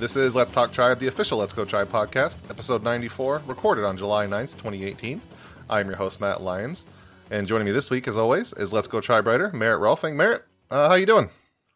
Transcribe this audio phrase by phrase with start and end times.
[0.00, 3.96] This is Let's Talk Tribe, the official Let's Go Tribe podcast, episode 94, recorded on
[3.98, 5.20] July 9th, 2018.
[5.68, 6.86] I'm your host, Matt Lyons.
[7.30, 10.14] And joining me this week, as always, is Let's Go Tribe writer, Merritt Rolfing.
[10.16, 11.28] Merritt, uh, how you doing?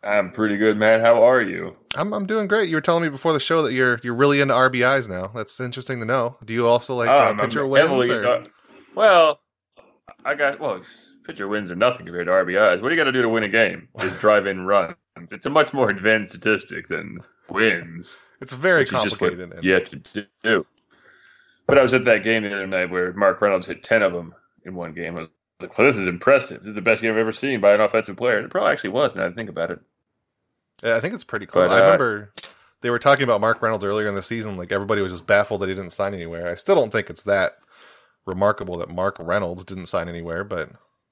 [0.02, 1.02] I'm pretty good, Matt.
[1.02, 1.76] How are you?
[1.96, 2.68] I'm, I'm doing great.
[2.70, 5.30] You were telling me before the show that you're you're really into RBIs now.
[5.34, 6.36] That's interesting to know.
[6.44, 7.88] Do you also like uh, Um, pitcher I'm wins?
[7.88, 8.44] heavily- or- uh,
[8.94, 9.40] well,
[10.24, 10.80] I got well.
[11.26, 12.82] Pitcher wins are nothing compared to RBIs.
[12.82, 13.88] What do you got to do to win a game?
[13.98, 14.94] Just drive in runs.
[15.32, 18.18] It's a much more advanced statistic than wins.
[18.40, 19.64] It's very which is just what complicated.
[19.64, 20.66] you have to do.
[21.66, 24.12] But I was at that game the other night where Mark Reynolds hit ten of
[24.12, 24.34] them
[24.64, 25.16] in one game.
[25.16, 25.28] I was
[25.60, 26.60] like, "Well, this is impressive.
[26.60, 28.90] This is the best game I've ever seen by an offensive player." It probably actually
[28.90, 29.14] was.
[29.14, 29.80] Now I think about it.
[30.82, 31.62] Yeah, I think it's pretty cool.
[31.62, 32.32] But, I uh, remember
[32.82, 34.56] they were talking about Mark Reynolds earlier in the season.
[34.56, 36.50] Like everybody was just baffled that he didn't sign anywhere.
[36.50, 37.58] I still don't think it's that
[38.26, 40.70] remarkable that Mark Reynolds didn't sign anywhere, but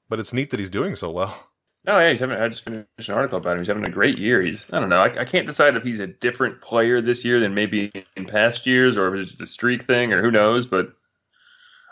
[0.09, 1.49] but it's neat that he's doing so well.
[1.85, 2.37] No, yeah, he's having.
[2.37, 3.59] I just finished an article about him.
[3.59, 4.41] He's having a great year.
[4.41, 4.65] He's.
[4.73, 5.01] I don't know.
[5.01, 8.67] I, I can't decide if he's a different player this year than maybe in past
[8.67, 10.67] years, or if it's just a streak thing, or who knows.
[10.67, 10.93] But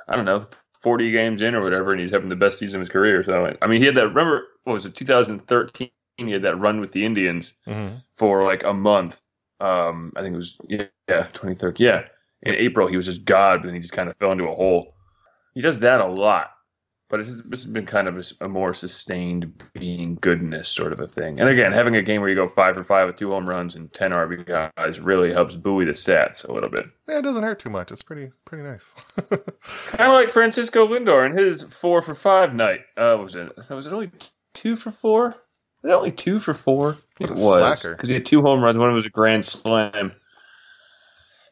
[0.08, 0.44] I don't know.
[0.80, 3.22] Forty games in or whatever, and he's having the best season of his career.
[3.24, 4.08] So I mean, he had that.
[4.08, 4.94] Remember, what was it?
[4.94, 5.90] 2013.
[6.18, 7.96] He had that run with the Indians Mm-hmm.
[8.16, 9.26] for like a month.
[9.58, 11.84] Um, I think it was yeah, yeah 2013.
[11.86, 12.04] Yeah,
[12.42, 14.54] in April he was just God, but then he just kind of fell into a
[14.54, 14.94] hole.
[15.54, 16.50] He does that a lot,
[17.10, 21.06] but it's, it's been kind of a, a more sustained being goodness sort of a
[21.06, 21.40] thing.
[21.40, 23.74] And again, having a game where you go five for five with two home runs
[23.74, 26.86] and ten RBIs really helps buoy the stats a little bit.
[27.08, 27.90] Yeah, it doesn't hurt too much.
[27.90, 28.88] It's pretty pretty nice.
[29.88, 32.80] Kind of like Francisco Lindor and his four for five night.
[32.96, 33.50] Uh, was it?
[33.68, 34.10] Was it only
[34.54, 35.34] two for four?
[35.82, 36.96] Was it only two for four?
[37.18, 38.78] It was because he had two home runs.
[38.78, 40.12] One of was a grand slam.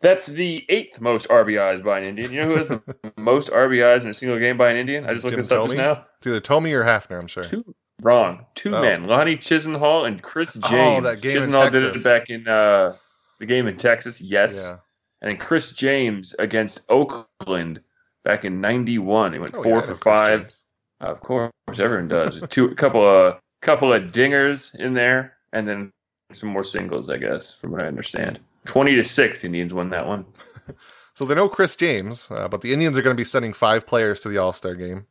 [0.01, 2.33] That's the eighth most RBIs by an Indian.
[2.33, 2.83] You know who has the
[3.17, 5.05] most RBIs in a single game by an Indian?
[5.07, 6.05] I just looked Jim this up just now.
[6.19, 7.43] it's either Thome or Hafner, I'm sure.
[7.45, 8.47] Two wrong.
[8.55, 8.81] Two Oh.
[8.81, 9.07] men.
[9.09, 10.99] Lonnie Chisenhall and Chris James.
[10.99, 12.01] Oh, that game in Chisenhall did Texas.
[12.01, 12.95] it back in uh,
[13.41, 14.21] the game in Texas.
[14.21, 14.67] Yes.
[14.69, 14.77] Yeah.
[15.21, 17.81] And then Chris James against Oakland
[18.25, 19.33] back in '91.
[19.33, 20.41] He went Oh, four yeah, I for Chris five.
[20.43, 20.65] James.
[21.01, 22.41] Of course, everyone does.
[22.51, 25.93] Two, a couple of couple of dingers in there, and then
[26.33, 28.39] some more singles, I guess, from what I understand.
[28.69, 30.27] Twenty to six, Indians won that one.
[31.15, 33.89] So they know Chris James, uh, but the Indians are going to be sending five
[33.89, 35.09] players to the All Star game.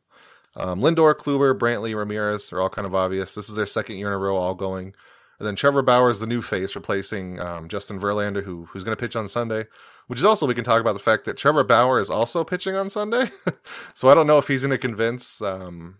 [0.56, 3.34] Um, Lindor, Kluber, Brantley, Ramirez are all kind of obvious.
[3.34, 4.94] This is their second year in a row all going.
[5.38, 8.96] And then Trevor Bauer is the new face, replacing um, Justin Verlander, who who's going
[8.96, 9.66] to pitch on Sunday.
[10.06, 12.74] Which is also we can talk about the fact that Trevor Bauer is also pitching
[12.74, 13.30] on Sunday.
[13.94, 15.42] so I don't know if he's going to convince.
[15.42, 15.98] Um,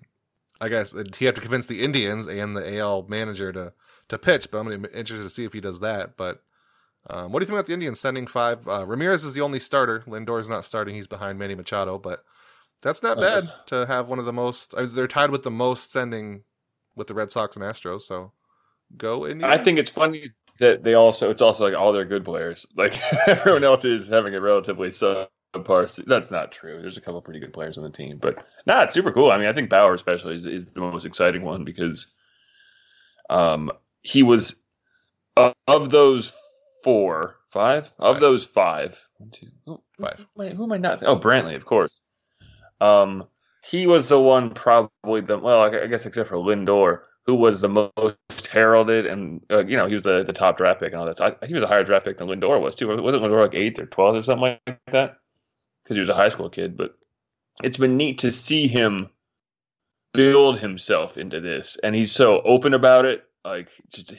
[0.59, 3.75] I guess he have to convince the Indians and the AL manager to
[4.09, 4.51] to pitch.
[4.51, 6.17] But I'm interested to see if he does that.
[6.17, 6.43] But
[7.09, 8.67] um, what do you think about the Indians sending five?
[8.69, 10.03] Uh, Ramirez is the only starter.
[10.07, 10.95] Lindor's not starting.
[10.95, 12.25] He's behind Manny Machado, but
[12.83, 14.75] that's not bad to have one of the most.
[14.75, 16.45] Uh, they're tied with the most sending
[16.97, 18.03] with the Red Sox and Astros.
[18.03, 18.33] So
[18.97, 19.43] go Indians.
[19.53, 20.31] I think it's funny
[20.61, 22.67] that they also it's also like all their good players.
[22.77, 25.89] Like everyone else is having a relatively subpar.
[25.89, 26.81] se- That's not true.
[26.81, 29.31] There's a couple pretty good players on the team, but nah, it's super cool.
[29.31, 32.07] I mean, I think Bauer especially is, is the most exciting one because
[33.31, 33.71] um
[34.03, 34.57] he was
[35.37, 36.33] of, of those
[36.88, 38.99] four, five of those five.
[39.19, 40.25] One, two, who, Five.
[40.34, 41.03] Who, am I- who am I not?
[41.03, 42.00] Oh, Brantley, of course.
[42.81, 43.26] Um,
[43.71, 47.69] he was the one probably the well, I guess except for Lindor, who was the
[47.69, 51.04] most heralded, and uh, you know he was the, the top draft pick and all
[51.06, 51.19] that.
[51.19, 52.88] So I, he was a higher draft pick than Lindor was too.
[52.88, 55.19] Wasn't Lindor like eighth or twelfth or something like that?
[55.84, 56.75] Because he was a high school kid.
[56.78, 56.97] But
[57.62, 59.10] it's been neat to see him
[60.15, 63.25] build himself into this, and he's so open about it.
[63.44, 64.15] Like just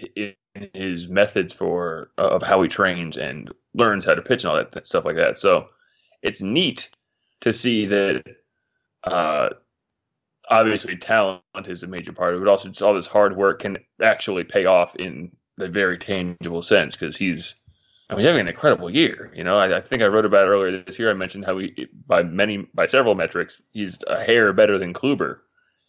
[0.74, 4.58] his methods for uh, of how he trains and learns how to pitch and all
[4.58, 5.38] that th- stuff like that.
[5.38, 5.68] So
[6.22, 6.90] it's neat
[7.42, 8.24] to see that.
[9.04, 9.50] Uh,
[10.50, 12.46] obviously, talent is a major part of it.
[12.46, 16.62] but Also, just all this hard work can actually pay off in a very tangible
[16.62, 17.56] sense because he's.
[18.12, 19.32] I mean, having an incredible year.
[19.36, 21.12] You know, I, I think I wrote about it earlier this year.
[21.12, 25.42] I mentioned how he, by many, by several metrics, he's a hair better than Kluber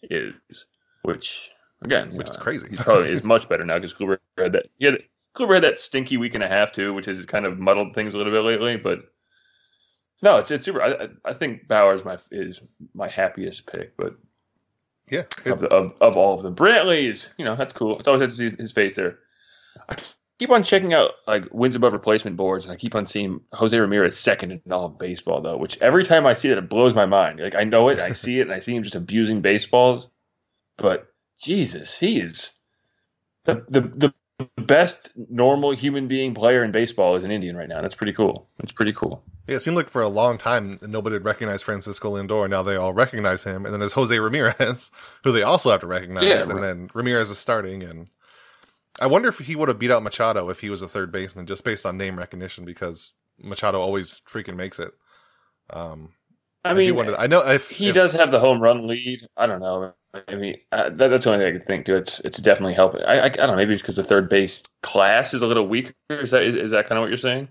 [0.02, 0.66] is,
[1.02, 1.50] which
[1.82, 2.68] again, Which know, is uh, crazy.
[2.70, 4.66] He's probably is much better now because Kluber had that.
[4.80, 5.02] Had
[5.36, 8.14] Kluber had that stinky week and a half too, which has kind of muddled things
[8.14, 8.76] a little bit lately.
[8.76, 9.00] But
[10.22, 10.82] no, it's it's super.
[10.82, 12.60] I, I- think Bauer is my is
[12.94, 14.16] my happiest pick, but
[15.08, 17.98] Yeah, of, the, of of all of them, Brantley is you know that's cool.
[17.98, 19.18] It's always good to see his face there.
[19.88, 19.96] I
[20.38, 23.78] keep on checking out like wins above replacement boards, and I keep on seeing Jose
[23.78, 25.56] Ramirez second in all of baseball though.
[25.56, 27.40] Which every time I see it, it blows my mind.
[27.40, 30.08] Like I know it, I see it, and I see him just abusing baseballs.
[30.76, 31.09] But
[31.40, 32.52] Jesus, he is
[33.44, 34.14] the the the
[34.62, 37.82] best normal human being player in baseball is an Indian right now.
[37.82, 38.48] That's pretty cool.
[38.58, 39.22] That's pretty cool.
[39.46, 42.48] Yeah, it seemed like for a long time nobody had recognized Francisco Lindor.
[42.48, 44.90] Now they all recognize him, and then there's Jose Ramirez,
[45.24, 46.60] who they also have to recognize, Yeah, and right.
[46.62, 48.08] then Ramirez is starting, and
[49.00, 51.46] I wonder if he would have beat out Machado if he was a third baseman,
[51.46, 54.92] just based on name recognition, because Machado always freaking makes it.
[55.70, 56.12] Um,
[56.64, 59.26] I mean, wonder, I know if he if- does have the home run lead.
[59.36, 59.92] I don't know.
[60.28, 61.96] I mean, uh, that, that's the only thing I could think to.
[61.96, 63.02] It's it's definitely helping.
[63.04, 63.56] I, I, I don't know.
[63.56, 65.92] Maybe it's because the third base class is a little weaker.
[66.10, 67.48] Is that is, is that kind of what you're saying?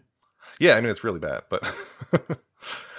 [0.60, 1.64] Yeah, I mean it's really bad, but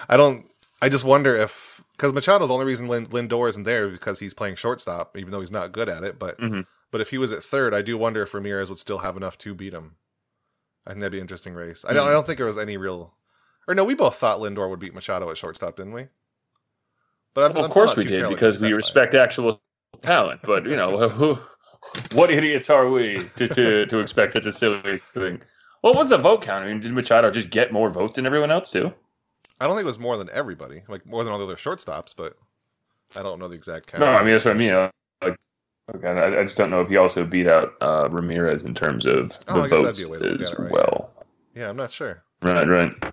[0.08, 0.46] I don't.
[0.80, 4.18] I just wonder if because Machado, the only reason Lin, Lindor isn't there is because
[4.18, 6.18] he's playing shortstop, even though he's not good at it.
[6.18, 6.64] But Mhm.
[6.90, 9.36] but if he was at third, I do wonder if Ramirez would still have enough
[9.38, 9.96] to beat him.
[10.86, 11.84] I think that'd be an interesting race.
[11.86, 12.08] I don't.
[12.08, 13.12] I don't think there was any real.
[13.68, 16.08] Or no, we both thought Lindor would beat Machado at shortstop, didn't we?
[17.34, 19.60] But I'm, Well, of course we did because we respect actual
[20.00, 20.40] talent.
[20.42, 21.38] But you know, who,
[22.14, 25.40] what idiots are we to, to to expect such a silly thing?
[25.82, 26.64] What was the vote count?
[26.64, 28.92] I mean, did Machado just get more votes than everyone else too?
[29.60, 32.14] I don't think it was more than everybody, like more than all the other shortstops,
[32.16, 32.34] but
[33.16, 34.00] I don't know the exact count.
[34.02, 34.72] No, I mean that's what I mean.
[34.72, 34.90] uh,
[35.22, 35.36] Like,
[35.94, 39.06] okay, I, I just don't know if he also beat out uh, Ramirez in terms
[39.06, 40.72] of the Oh, that'd votes be a way to look as right?
[40.72, 41.10] well.
[41.54, 42.22] yeah, I'm not sure.
[42.42, 43.09] Right, right.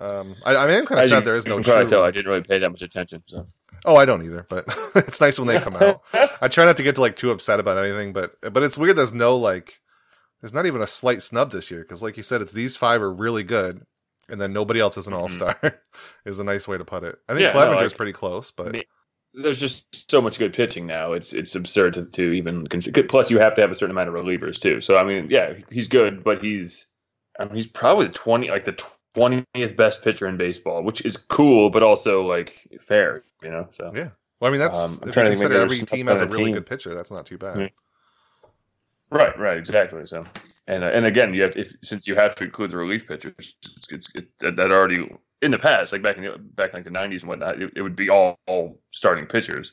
[0.00, 1.86] Um, I, I I'm kind of As sad you there is no true.
[1.86, 3.22] tell, I didn't really pay that much attention.
[3.26, 3.46] So.
[3.84, 4.64] Oh, I don't either, but
[4.94, 6.02] it's nice when they come out.
[6.40, 8.96] I try not to get to like too upset about anything, but but it's weird.
[8.96, 9.80] There's no like,
[10.40, 13.00] there's not even a slight snub this year because, like you said, it's these five
[13.02, 13.84] are really good,
[14.28, 15.56] and then nobody else is an all star.
[16.26, 17.16] is a nice way to put it.
[17.28, 18.82] I think Yeah, no, Clevinger's like- pretty close, but Me-
[19.34, 21.12] There's just so much good pitching now.
[21.12, 23.04] It's it's absurd to, to even consider.
[23.04, 24.80] Plus, you have to have a certain amount of relievers too.
[24.80, 26.86] So I mean, yeah, he's good, but he's
[27.38, 28.76] I mean, he's probably the twenty like the
[29.14, 33.68] twentieth best pitcher in baseball, which is cool, but also like fair, you know.
[33.72, 34.10] So Yeah.
[34.40, 36.54] well, I mean that's Um, if you consider every team has a really team.
[36.54, 36.94] good pitcher.
[36.94, 37.60] That's not too bad.
[37.60, 37.68] Yeah.
[39.10, 40.06] right, right, exactly.
[40.06, 40.24] So
[40.66, 43.32] and uh, and again, you have if since you have to include the relief pitchers,
[43.38, 45.08] it's, it's, it's that that already
[45.42, 47.72] in the past, like back in the, back in like the nineties and whatnot, it,
[47.76, 49.72] it would be all, all starting pitchers,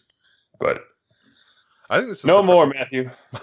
[0.59, 0.81] but.
[1.87, 3.11] I think this is No surpri- more, Matthew.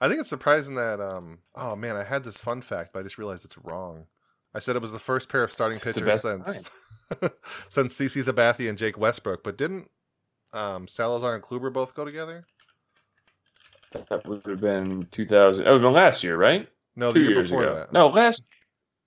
[0.00, 3.02] I think it's surprising that um oh man, I had this fun fact, but I
[3.02, 4.06] just realized it's wrong.
[4.54, 6.68] I said it was the first pair of starting pitchers since
[7.68, 9.88] since CC Sabathia and Jake Westbrook, but didn't
[10.52, 12.44] um Salazar and Kluber both go together?
[13.92, 15.66] That would have been 2000.
[15.66, 16.68] Oh, no, last year, right?
[16.94, 17.74] No, the Two year years before ago.
[17.74, 17.92] that.
[17.92, 18.48] No, last.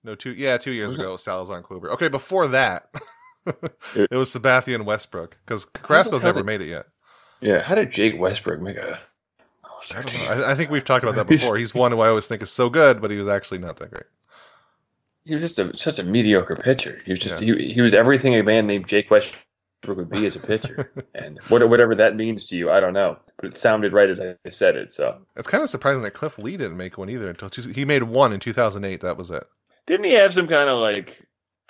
[0.02, 1.00] No, two yeah, two years Was it?
[1.02, 1.86] ago, Salazar and Kluber.
[1.92, 2.88] Okay, before that,
[3.46, 6.86] It- it was Sabathia and Westbrook because the Carrasco's never did- made it yet.
[7.40, 8.98] Yeah, how did Jake Westbrook make a
[9.64, 10.24] I, All-Star don't team?
[10.24, 10.44] know.
[10.46, 11.56] I, I think we've talked about that before.
[11.56, 13.90] He's one who I always think is so good, but he was actually not that
[13.90, 14.04] great.
[15.24, 17.00] He was just a, such a mediocre pitcher.
[17.04, 19.46] He was just he, he was everything a man named Jake Westbrook
[19.86, 23.16] would be as a pitcher, and what, whatever that means to you, I don't know.
[23.36, 24.90] But it sounded right as I said it.
[24.90, 27.84] So It's kind of surprising that Cliff Lee didn't make one either until two, he
[27.84, 29.00] made one in 2008.
[29.00, 29.44] That was it.
[29.86, 31.12] didn't he have some kind of like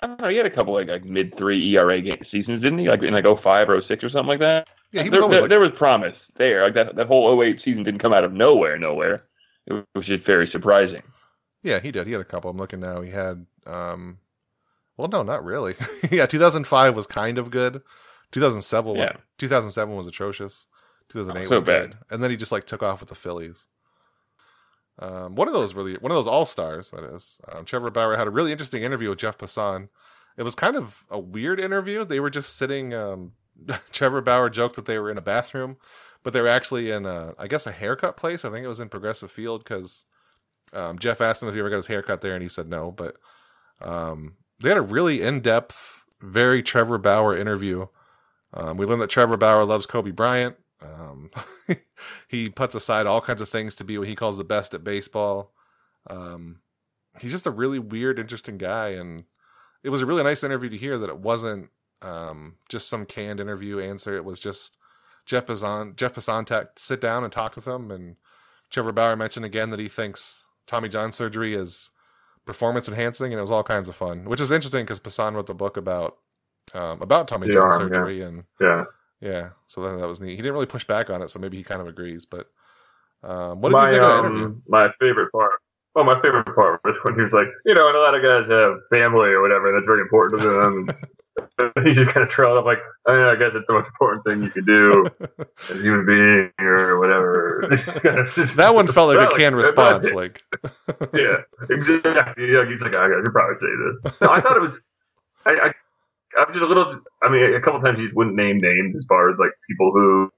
[0.01, 0.29] I don't know?
[0.29, 2.89] He had a couple like, like mid three ERA game seasons, didn't he?
[2.89, 4.67] Like in like 05 or 06 or something like that.
[4.91, 6.63] Yeah, he was there, there, like there was promise there.
[6.63, 9.25] Like that, that whole 08 season didn't come out of nowhere, nowhere.
[9.67, 11.01] It was just very surprising.
[11.65, 12.05] Yeah, he did.
[12.07, 12.49] He had a couple.
[12.51, 13.01] I'm looking now.
[13.01, 14.19] He had um
[14.97, 15.75] well no, not really.
[16.11, 17.81] yeah, 2005 was kind of good.
[18.31, 19.17] 2007 was, Yeah.
[19.37, 20.67] 2007 was atrocious.
[21.09, 21.91] 2008 So was bad.
[21.91, 21.97] good.
[22.09, 23.65] And then he just like took off with the Phillies.
[24.97, 26.91] Um, one of those really, one of those all stars.
[26.91, 29.89] That is, um, Trevor Bauer had a really interesting interview with Jeff Passan.
[30.37, 32.05] It was kind of a weird interview.
[32.05, 32.93] They were just sitting.
[32.93, 33.33] Um,
[33.91, 35.77] Trevor Bauer joked that they were in a bathroom,
[36.23, 38.43] but they were actually in, a, I guess, a haircut place.
[38.45, 40.05] I think it was in Progressive Field because
[40.75, 42.91] um, Jeff asked him if he ever got his haircut there, and he said no.
[42.91, 43.15] But
[43.81, 47.87] um, they had a really in-depth, very Trevor Bauer interview.
[48.53, 50.55] Um, we learned that Trevor Bauer loves Kobe Bryant.
[50.81, 51.31] Um,
[52.27, 54.83] he puts aside all kinds of things to be what he calls the best at
[54.83, 55.53] baseball.
[56.07, 56.59] Um,
[57.19, 59.25] he's just a really weird, interesting guy, and
[59.83, 61.69] it was a really nice interview to hear that it wasn't
[62.01, 64.15] um, just some canned interview answer.
[64.15, 64.77] It was just
[65.25, 68.17] Jeff Passan, Jeff Passan sit down and talk with him, and
[68.69, 71.91] Trevor Bauer mentioned again that he thinks Tommy John surgery is
[72.45, 75.47] performance enhancing, and it was all kinds of fun, which is interesting because Passan wrote
[75.47, 76.17] the book about
[76.73, 77.93] um, about Tommy The John arm, yeah.
[77.95, 78.83] surgery, and Yeah.
[79.21, 80.31] yeah, so that, that was neat.
[80.31, 82.25] He didn't really push back on it, so maybe he kind of agrees.
[82.25, 82.49] But
[83.23, 84.61] um, what did my you think of that um, interview?
[84.67, 85.53] my favorite part.
[85.93, 88.21] Well, my favorite part was when he was like, you know, and a lot of
[88.21, 89.71] guys have family or whatever.
[89.71, 90.89] That's very important to them.
[91.83, 93.87] He just kind of trailed up like, oh, I, know, I guess that's the most
[93.87, 95.05] important thing you can do
[95.69, 97.61] as a human being or whatever.
[98.01, 100.11] Kind of- just- that one felt like a canned like, response.
[100.11, 100.43] Like,
[101.13, 101.37] yeah,
[101.69, 102.51] exactly.
[102.51, 104.13] Yeah, he's like, oh, I could probably say this.
[104.21, 104.79] No, I thought it was.
[105.45, 105.73] I, I,
[106.39, 107.01] I'm just a little.
[107.23, 110.31] I mean, a couple times he wouldn't name names as far as like people who.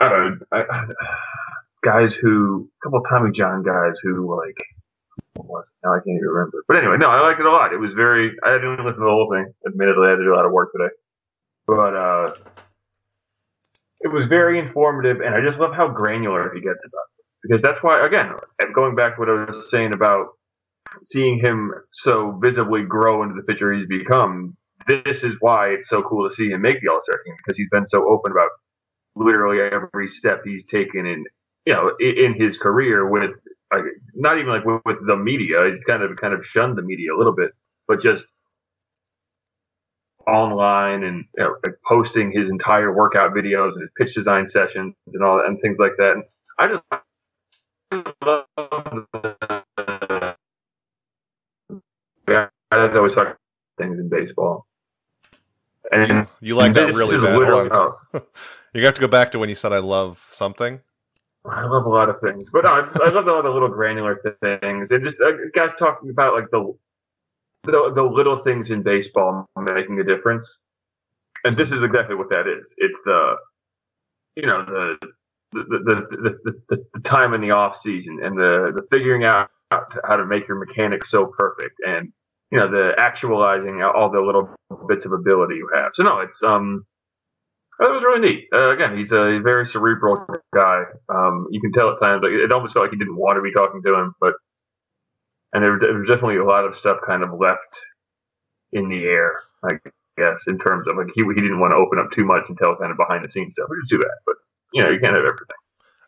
[0.00, 0.46] I don't know.
[0.52, 0.86] I,
[1.84, 4.58] guys who, a couple of Tommy John guys who like.
[5.34, 5.70] What was?
[5.84, 6.64] Now I can't even remember.
[6.68, 7.72] But anyway, no, I liked it a lot.
[7.72, 8.32] It was very.
[8.44, 9.52] I didn't listen to the whole thing.
[9.66, 10.92] Admittedly, I had to do a lot of work today,
[11.66, 12.34] but uh,
[14.02, 17.06] it was very informative, and I just love how granular he gets about.
[17.18, 17.24] It.
[17.42, 18.32] because that's why again
[18.74, 20.28] going back to what I was saying about
[21.04, 24.56] seeing him so visibly grow into the pitcher he's become.
[24.86, 27.56] This is why it's so cool to see him make the All Star team because
[27.58, 28.50] he's been so open about
[29.16, 31.24] literally every step he's taken in
[31.66, 33.32] you know in his career with
[33.72, 35.70] like, not even like with, with the media.
[35.72, 37.52] He's kind of kind of shunned the media a little bit,
[37.88, 38.26] but just
[40.26, 44.94] online and you know, like posting his entire workout videos and his pitch design sessions
[45.12, 46.12] and all that and things like that.
[46.14, 46.24] And
[46.58, 46.84] I just
[48.24, 48.46] love
[49.12, 50.36] the,
[52.28, 52.50] guys
[52.96, 53.38] always talk
[53.78, 54.66] things in baseball.
[55.92, 57.42] And You like that really bad.
[58.74, 60.80] You have to go back to when you said I love something.
[61.44, 64.88] I love a lot of things, but I, I love all the little granular things
[64.90, 66.72] and just uh, guys talking about like the,
[67.64, 70.46] the the little things in baseball making a difference.
[71.44, 72.64] And this is exactly what that is.
[72.78, 73.34] It's the
[74.36, 74.96] you know the
[75.52, 79.24] the the, the, the, the, the time in the off season and the the figuring
[79.24, 82.12] out how to make your mechanics so perfect and
[82.50, 84.50] you know the actualizing all the little
[84.88, 85.92] bits of ability you have.
[85.94, 86.86] So no, it's um
[87.82, 88.48] that was really neat.
[88.52, 90.24] Uh, again, he's a very cerebral
[90.54, 90.84] guy.
[91.08, 93.42] Um, you can tell at times, like it almost felt like he didn't want to
[93.42, 94.34] be talking to him, but
[95.52, 97.76] and there, there was definitely a lot of stuff kind of left
[98.72, 99.74] in the air, I
[100.16, 102.56] guess, in terms of like he he didn't want to open up too much and
[102.56, 104.16] tell kind of behind the scenes stuff, which is too bad.
[104.26, 104.36] But
[104.72, 105.58] you know, you can't have everything.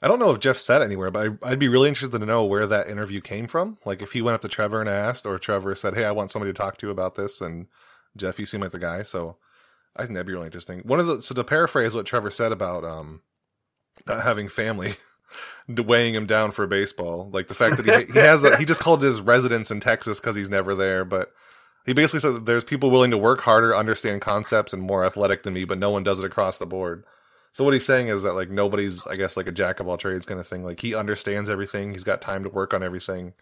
[0.01, 2.45] I don't know if Jeff said anywhere, but I, I'd be really interested to know
[2.45, 3.79] where that interview came from.
[3.85, 6.31] Like if he went up to Trevor and asked, or Trevor said, "Hey, I want
[6.31, 7.69] somebody to talk to about this," and
[8.17, 9.39] Jeff, you seem like the guy, so
[9.97, 10.81] I think that'd be really interesting.
[10.81, 13.23] One of the so to paraphrase what Trevor said about um
[14.07, 14.97] not having family
[15.69, 18.81] weighing him down for baseball, like the fact that he he has a, he just
[18.81, 21.33] called his residence in Texas because he's never there, but
[21.87, 25.43] he basically said that there's people willing to work harder, understand concepts, and more athletic
[25.43, 27.05] than me, but no one does it across the board.
[27.53, 29.99] So what he's saying is that like nobody's, I guess, like a jack of all
[29.99, 30.65] trades kind of thing.
[30.65, 31.93] Like he understands everything.
[31.93, 33.35] He's got time to work on everything,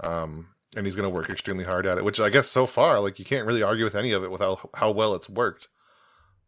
[0.00, 2.04] um, and he's going to work extremely hard at it.
[2.04, 4.70] Which I guess so far, like you can't really argue with any of it without
[4.74, 5.68] how well it's worked.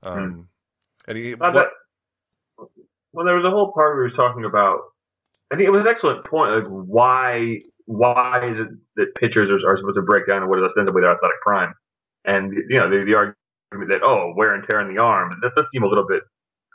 [0.05, 0.49] Um,
[1.09, 1.71] and he, Uh, what- that-
[3.13, 4.81] well, there was a whole part we were talking about.
[5.53, 6.53] I think it was an excellent point.
[6.53, 10.59] Like, why why is it that pitchers are, are supposed to break down and what
[10.59, 11.75] is ostensibly their athletic prime?
[12.25, 15.53] And you know, the, the argument that oh, wear and tear in the arm that
[15.57, 16.23] does seem a little bit.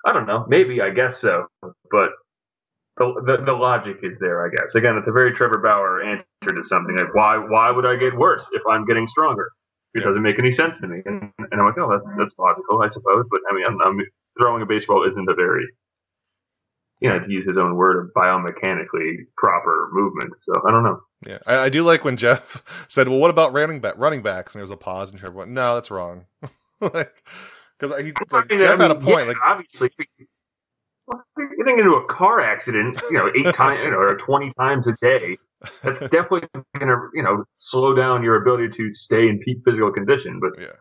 [0.05, 0.45] I don't know.
[0.47, 2.11] Maybe I guess so, but
[2.97, 4.45] the, the the logic is there.
[4.45, 7.85] I guess again, it's a very Trevor Bauer answer to something like why why would
[7.85, 9.51] I get worse if I'm getting stronger?
[9.95, 10.05] It Yeah.
[10.05, 11.01] doesn't make any sense to me.
[11.05, 13.25] And, and I'm like, oh, that's that's logical, I suppose.
[13.31, 13.99] But I mean, I'm, I'm
[14.39, 15.65] throwing a baseball isn't a very,
[16.99, 20.33] you know, to use his own word, biomechanically proper movement.
[20.43, 20.99] So I don't know.
[21.25, 24.53] yeah, I, I do like when Jeff said, "Well, what about running back running backs?"
[24.53, 26.25] And there was a pause, and went, "No, that's wrong."
[26.81, 27.23] like,
[27.79, 29.21] because he like, I mean, Jeff I had a point.
[29.21, 29.91] yeah, like, obviously,
[31.07, 31.23] well,
[31.57, 34.93] getting into a car accident, you know, eight times you know, or twenty times a
[35.01, 35.37] day,
[35.83, 39.91] that's definitely going to, you know, slow down your ability to stay in peak physical
[39.91, 40.39] condition.
[40.39, 40.75] But yeah,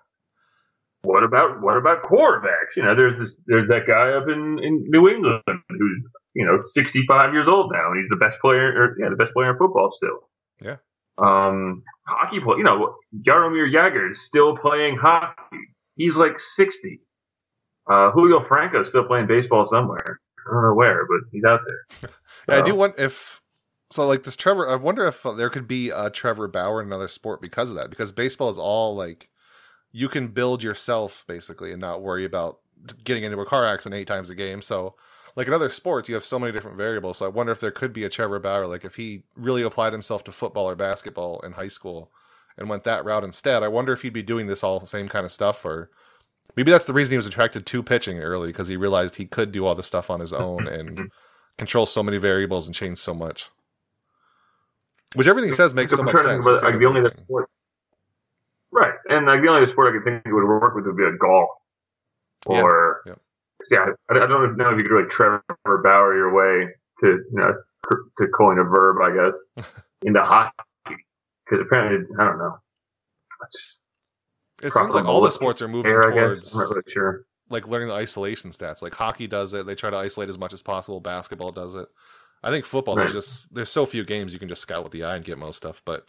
[1.03, 2.77] what about what about quarterbacks?
[2.77, 6.05] You know, there's this there's that guy up in, in New England who's
[6.35, 9.33] you know 65 years old now, and he's the best player, or yeah, the best
[9.33, 10.29] player in football still.
[10.61, 10.77] Yeah.
[11.19, 12.59] Um, hockey play.
[12.59, 12.95] You know,
[13.27, 15.57] Jaromir Jagr is still playing hockey.
[15.97, 17.01] He's like 60.
[17.91, 20.21] Uh, Julio Franco is still playing baseball somewhere.
[20.47, 22.11] I don't know where, but he's out there.
[22.49, 23.43] Yeah, I do want if
[23.91, 24.69] so like this Trevor.
[24.69, 27.77] I wonder if uh, there could be a Trevor Bauer in another sport because of
[27.77, 27.91] that.
[27.91, 29.29] Because baseball is all like
[29.93, 32.59] you can build yourself basically and not worry about
[33.05, 34.61] getting into a car accident eight times a game.
[34.61, 34.95] So
[35.37, 37.19] like in other sports, you have so many different variables.
[37.19, 38.67] So I wonder if there could be a Trevor Bauer.
[38.67, 42.11] Like if he really applied himself to football or basketball in high school
[42.59, 43.63] and went that route instead.
[43.63, 45.91] I wonder if he'd be doing this all same kind of stuff or.
[46.57, 49.53] Maybe that's the reason he was attracted to pitching early because he realized he could
[49.53, 51.13] do all this stuff on his own and
[51.59, 53.51] control so many variables and change so much.
[55.15, 56.45] Which everything he says makes so much sense.
[56.47, 57.49] about, like, the only other sport.
[58.71, 61.05] Right, and like the only other sport I could think would work with would be
[61.05, 61.49] like golf,
[62.45, 63.15] or yeah.
[63.71, 67.27] yeah, I, I don't know if you could really Trevor Bauer your way to you
[67.33, 67.55] know
[67.89, 69.67] to coin a verb, I guess,
[70.03, 70.53] into hockey
[71.45, 72.59] because apparently I don't know.
[73.47, 73.81] It's
[74.63, 76.55] It seems like all the sports are moving hair, I towards guess.
[76.55, 77.25] I'm not really sure.
[77.49, 78.83] like learning the isolation stats.
[78.83, 81.01] Like hockey does it; they try to isolate as much as possible.
[81.01, 81.89] Basketball does it.
[82.43, 85.05] I think football there's just there's so few games you can just scout with the
[85.05, 85.83] eye and get most stuff.
[85.85, 86.07] But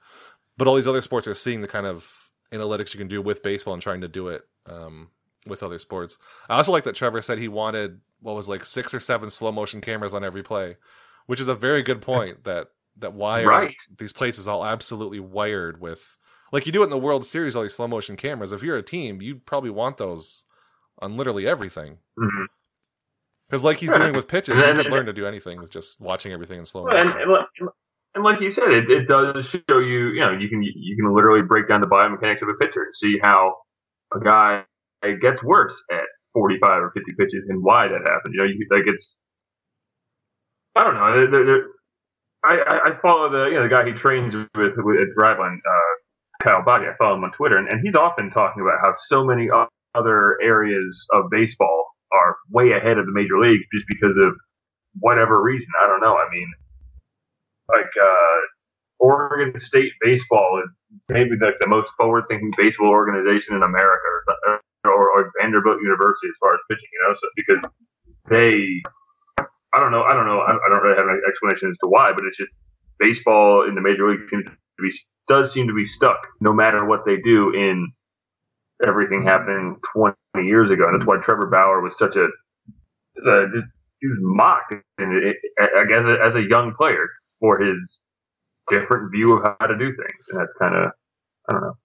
[0.58, 3.44] but all these other sports are seeing the kind of analytics you can do with
[3.44, 5.10] baseball and trying to do it um,
[5.46, 6.18] with other sports.
[6.50, 9.52] I also like that Trevor said he wanted what was like six or seven slow
[9.52, 10.78] motion cameras on every play,
[11.28, 12.44] which is a very good point.
[12.44, 12.68] That
[12.98, 13.76] that why are Right.
[13.98, 16.18] these places all absolutely wired with
[16.52, 18.52] like you do it in the World Series, all these slow motion cameras.
[18.52, 20.44] If you're a team, you'd probably want those
[21.00, 22.00] on literally everything.
[22.18, 22.46] hmm
[23.50, 26.00] Because like he's doing with pitches, And you could learn to do anything with just
[26.00, 27.22] watching everything in slow and, motion.
[27.22, 27.70] and, like-
[28.16, 31.14] and like you said, it, it does show you, you know, you can you can
[31.14, 33.56] literally break down the biomechanics of a pitcher and see how
[34.16, 34.64] a guy
[35.22, 36.02] gets worse at
[36.34, 38.34] 45 or 50 pitches and why that happens.
[38.34, 39.20] You know, you, like it's,
[40.76, 41.30] I don't know.
[41.46, 41.66] There-
[42.44, 45.58] I, I, I follow the you know the guy he trains with, with at Driveline,
[45.58, 45.94] uh,
[46.44, 46.86] Kyle Boddy.
[46.86, 49.50] I follow him on Twitter, and, and he's often talking about how so many
[49.94, 54.34] other areas of baseball are way ahead of the major leagues just because of
[55.00, 55.70] whatever reason.
[55.82, 56.16] I don't know.
[56.16, 56.50] I mean,
[57.70, 58.40] like uh,
[59.00, 60.72] Oregon State baseball is
[61.10, 64.08] maybe like the most forward-thinking baseball organization in America,
[64.48, 66.90] or, or, or Vanderbilt University as far as pitching.
[66.94, 67.72] You know, so because
[68.30, 68.82] they,
[69.74, 71.90] I don't know, I don't know, I, I don't really have an explanation as to
[71.90, 72.52] why, but it's just
[73.00, 74.52] baseball in the major league seems to
[74.82, 74.92] be
[75.28, 77.92] does seem to be stuck no matter what they do in
[78.86, 83.46] everything happening 20 years ago, and that's why Trevor Bauer was such a uh,
[84.02, 87.08] he was mocked, and I guess as a young player
[87.40, 88.00] for his
[88.70, 90.92] different view of how to do things, and that's kind of
[91.50, 91.78] I don't know.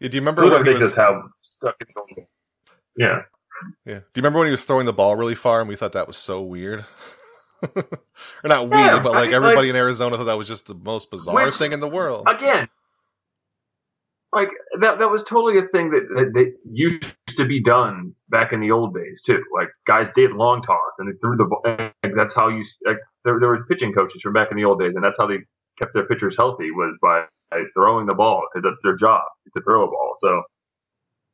[0.00, 0.94] Yeah, do you remember when he was?
[0.94, 1.76] how stuck.
[2.96, 3.22] Yeah,
[3.86, 3.94] Yeah.
[3.94, 6.06] Do you remember when he was throwing the ball really far and we thought that
[6.06, 6.84] was so weird?
[7.76, 7.84] or
[8.44, 10.74] not weird, Yeah, but I like mean, everybody in Arizona thought that was just the
[10.74, 12.26] most bizarre Which- thing in the world.
[12.28, 12.68] again,
[14.34, 14.48] like
[14.80, 18.60] that that was totally a thing that, that, that used to be done back in
[18.60, 19.42] the old days too.
[19.54, 21.62] Like guys did long toss and they threw the ball.
[22.16, 24.92] That's how you like there there were pitching coaches from back in the old days,
[24.94, 25.38] and that's how they
[25.78, 27.24] kept their pitchers healthy was by,
[27.74, 29.22] throwing the ball because that's their job
[29.52, 30.16] to throw a ball.
[30.18, 30.42] So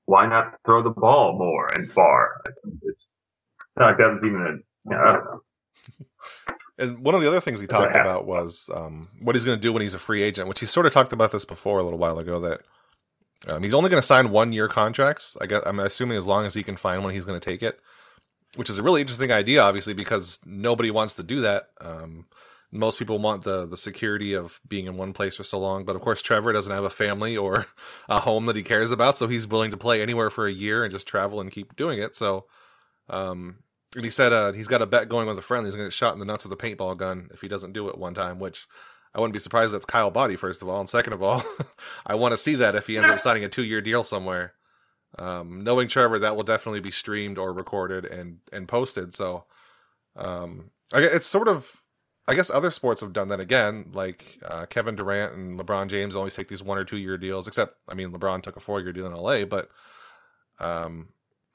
[0.04, 2.42] why not throw the ball more and far?
[2.82, 3.06] It's
[3.78, 4.90] not like that was even a.
[4.90, 5.40] Yeah, I don't know.
[6.78, 9.60] And one of the other things he talked about was um, what he's going to
[9.60, 11.82] do when he's a free agent, which he sort of talked about this before a
[11.82, 12.40] little while ago.
[12.40, 12.62] That
[13.46, 15.36] um, he's only going to sign one year contracts.
[15.40, 17.62] I guess I'm assuming as long as he can find one, he's going to take
[17.62, 17.80] it.
[18.56, 21.68] Which is a really interesting idea, obviously, because nobody wants to do that.
[21.80, 22.26] Um,
[22.72, 25.96] most people want the the security of being in one place for so long, but
[25.96, 27.66] of course, Trevor doesn't have a family or
[28.08, 30.84] a home that he cares about, so he's willing to play anywhere for a year
[30.84, 32.16] and just travel and keep doing it.
[32.16, 32.46] So,
[33.08, 33.58] um,
[33.94, 35.64] and he said uh, he's got a bet going with a friend.
[35.64, 37.72] He's going to get shot in the nuts with a paintball gun if he doesn't
[37.72, 38.66] do it one time, which
[39.14, 40.80] I wouldn't be surprised if that's Kyle Boddy, first of all.
[40.80, 41.42] And second of all,
[42.06, 44.54] I want to see that if he ends up signing a two year deal somewhere.
[45.18, 49.12] Um, knowing Trevor, that will definitely be streamed or recorded and, and posted.
[49.12, 49.44] So
[50.14, 51.82] um, I, it's sort of,
[52.28, 53.90] I guess other sports have done that again.
[53.92, 57.48] Like uh, Kevin Durant and LeBron James always take these one or two year deals,
[57.48, 59.68] except, I mean, LeBron took a four year deal in LA, but
[60.60, 61.08] um,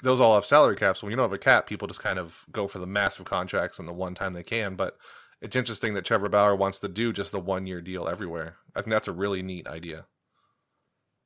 [0.04, 1.02] those all have salary caps.
[1.02, 3.80] When you don't have a cap, people just kind of go for the massive contracts
[3.80, 4.76] and the one time they can.
[4.76, 4.98] But
[5.42, 8.58] it's interesting that Trevor Bauer wants to do just the one year deal everywhere.
[8.76, 10.06] I think that's a really neat idea.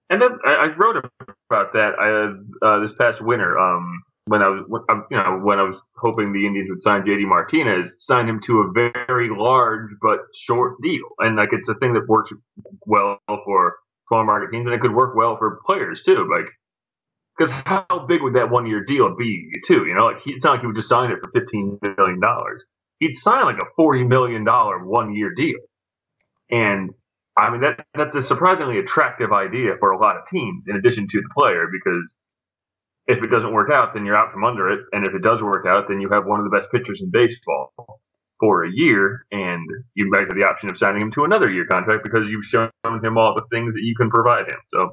[0.10, 0.98] And then I, I wrote
[1.50, 3.58] about that I, uh, this past winter.
[3.60, 6.84] Um, when I was, when, um, you know, when I was hoping the Indians would
[6.84, 11.68] sign JD Martinez, sign him to a very large but short deal, and like it's
[11.68, 12.32] a thing that works
[12.86, 16.28] well for small market teams, and it could work well for players too.
[16.30, 16.46] Like,
[17.38, 19.86] because how big would that one year deal be too?
[19.86, 22.20] You know, like he, it's not like he would just sign it for fifteen million
[22.20, 22.64] dollars.
[23.00, 25.60] He'd sign like a forty million dollar one year deal,
[26.52, 26.92] and
[27.38, 31.08] I mean that that's a surprisingly attractive idea for a lot of teams, in addition
[31.08, 32.16] to the player, because
[33.08, 35.42] if it doesn't work out, then you're out from under it, and if it does
[35.42, 37.74] work out, then you have one of the best pitchers in baseball
[38.40, 41.66] for a year, and you might have the option of signing him to another year
[41.66, 42.70] contract because you've shown
[43.04, 44.60] him all the things that you can provide him.
[44.74, 44.90] So,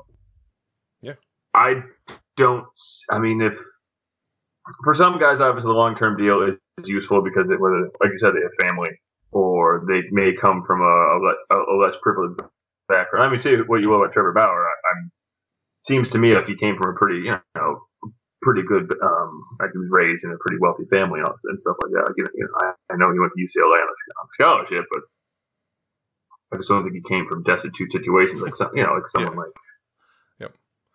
[1.02, 1.14] Yeah.
[1.54, 1.82] I
[2.36, 2.66] don't.
[3.10, 3.54] I mean, if
[4.84, 8.12] for some guys, obviously the long term deal is, is useful because it, whether, like
[8.12, 8.90] you said, they have family
[9.32, 12.40] or they may come from a, a, a less privileged
[12.88, 13.26] background.
[13.26, 14.64] I mean, say what you will about Trevor Bauer.
[14.64, 15.10] I, I'm
[15.86, 17.80] seems to me like he came from a pretty, you know,
[18.42, 18.92] pretty good.
[19.02, 22.06] Um, like he was raised in a pretty wealthy family and, stuff like that.
[22.08, 24.84] Like, you know, I, I know he went to UCLA on a on a scholarship,
[24.92, 25.02] but
[26.52, 29.36] I just don't think he came from destitute situations like some, you know, like someone
[29.36, 29.54] like.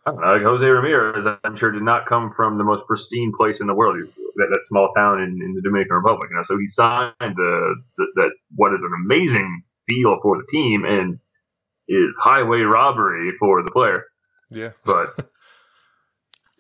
[0.06, 3.32] I don't know, like Jose Ramirez, I'm sure did not come from the most pristine
[3.38, 3.98] place in the world,
[4.36, 6.30] that, that small town in, in the Dominican Republic.
[6.32, 10.48] You know, so he signed the, the that what is an amazing deal for the
[10.52, 11.20] team and
[11.88, 14.06] is highway robbery for the player.
[14.50, 14.72] Yeah.
[14.84, 15.08] But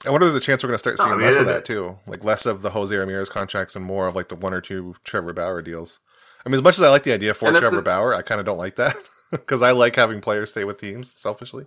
[0.05, 1.45] I wonder if there's a chance we're going to start seeing I mean, less of
[1.47, 1.97] that too.
[2.07, 4.95] Like less of the Jose Ramirez contracts and more of like the one or two
[5.03, 5.99] Trevor Bauer deals.
[6.45, 8.39] I mean, as much as I like the idea for Trevor the- Bauer, I kind
[8.39, 8.95] of don't like that
[9.31, 11.65] because I like having players stay with teams selfishly.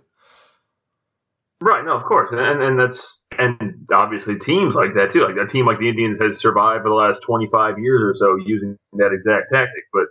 [1.65, 5.23] Right, no, of course, and, and that's and obviously teams like that too.
[5.25, 8.13] Like a team like the Indians has survived for the last twenty five years or
[8.15, 9.85] so using that exact tactic.
[9.93, 10.05] But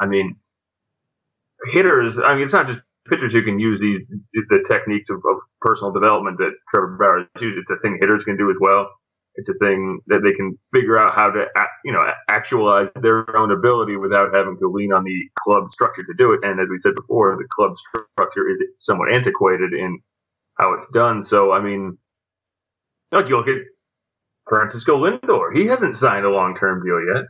[0.00, 0.36] I mean,
[1.72, 2.18] hitters.
[2.18, 4.00] I mean, it's not just pitchers who can use these
[4.50, 7.62] the techniques of, of personal development that Trevor Bauer uses.
[7.62, 8.88] It's a thing hitters can do as well.
[9.36, 11.46] it's a thing that they can figure out how to,
[11.84, 16.14] you know, actualize their own ability without having to lean on the club structure to
[16.16, 16.40] do it.
[16.42, 19.98] And as we said before, the club structure is somewhat antiquated in
[20.58, 21.24] how it's done.
[21.24, 21.98] So, I mean,
[23.12, 23.62] like you look at
[24.48, 27.24] Francisco Lindor, he hasn't signed a long-term deal yet.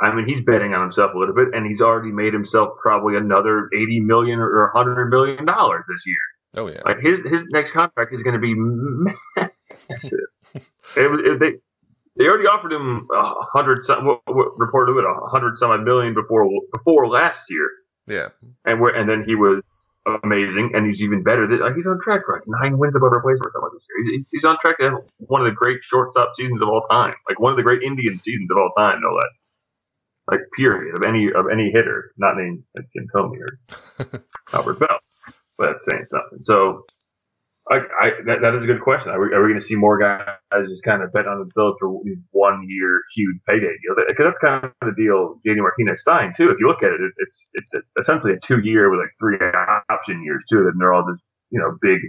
[0.00, 3.16] I mean, he's betting on himself a little bit, and he's already made himself probably
[3.16, 6.16] another eighty million or hundred million dollars this year.
[6.56, 10.18] Oh yeah, like his his next contract is going to be massive.
[10.54, 10.62] it,
[10.96, 11.52] it, they
[12.18, 16.14] they already offered him a hundred some what, what reported it a hundred some million
[16.14, 17.68] before before last year.
[18.06, 18.28] Yeah,
[18.64, 19.62] and we and then he was
[20.06, 21.46] amazing, and he's even better.
[21.48, 24.16] Like he's on track for like nine wins above replacement or this year.
[24.16, 27.14] He's, he's on track to have one of the great shortstop seasons of all time,
[27.28, 29.32] like one of the great Indian seasons of all time, no less.
[30.30, 35.00] Like period of any of any hitter, not named like Jim Thome or Albert Belle,
[35.58, 36.38] but that's saying something.
[36.42, 36.84] So
[37.70, 39.12] I, I that, that is a good question.
[39.12, 41.76] Are we, are we going to see more guys just kind of bet on themselves
[41.78, 41.88] for
[42.32, 43.94] one year huge payday deal?
[44.08, 46.50] Because that's kind of the deal JD Martinez signed too.
[46.50, 47.70] If you look at it, it's it's
[48.00, 49.38] essentially a two year with like three
[49.90, 52.00] option years too, and they're all just you know big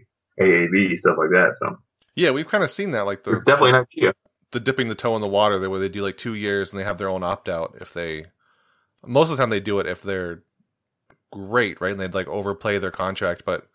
[0.41, 1.53] AAV stuff like that.
[1.61, 1.77] So
[2.15, 3.05] yeah, we've kind of seen that.
[3.05, 4.13] Like the, it's definitely an idea.
[4.51, 6.79] The dipping the toe in the water, there where they do like two years and
[6.79, 8.25] they have their own opt out if they.
[9.05, 10.43] Most of the time they do it if they're
[11.31, 11.91] great, right?
[11.91, 13.67] And they'd like overplay their contract, but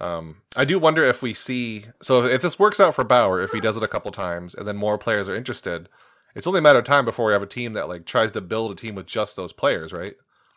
[0.00, 3.52] um, I do wonder if we see so if this works out for Bauer, if
[3.52, 5.88] he does it a couple times, and then more players are interested,
[6.34, 8.40] it's only a matter of time before we have a team that like tries to
[8.40, 10.14] build a team with just those players, right?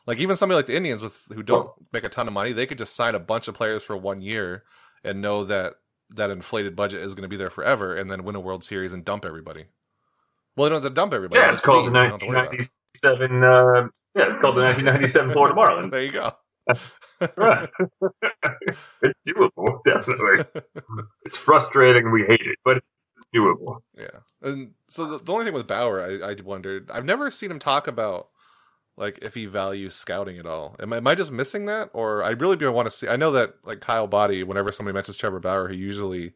[0.08, 2.66] Like even somebody like the Indians with who don't make a ton of money, they
[2.66, 4.64] could just sign a bunch of players for one year
[5.04, 5.76] and know that
[6.10, 8.94] that inflated budget is going to be there forever, and then win a World Series
[8.94, 9.66] and dump everybody.
[10.56, 11.42] Well, they don't have to dump everybody.
[11.42, 11.94] Yeah, it's called leave.
[11.94, 13.44] the 1997.
[13.44, 15.92] Uh, yeah, it's called the 1997 Florida Marlins.
[15.92, 16.34] there you go
[17.38, 17.70] right.
[19.02, 20.64] it's doable, definitely.
[21.26, 22.78] It's frustrating we hate it, but
[23.16, 23.80] it's doable.
[23.98, 24.20] Yeah.
[24.42, 27.60] And so the, the only thing with Bauer, I, I wondered, I've never seen him
[27.60, 28.30] talk about
[28.98, 30.76] like if he values scouting at all.
[30.80, 33.08] Am I, am I just missing that, or I really do want to see?
[33.08, 36.30] I know that like Kyle Boddy, whenever somebody mentions Trevor Bauer, he usually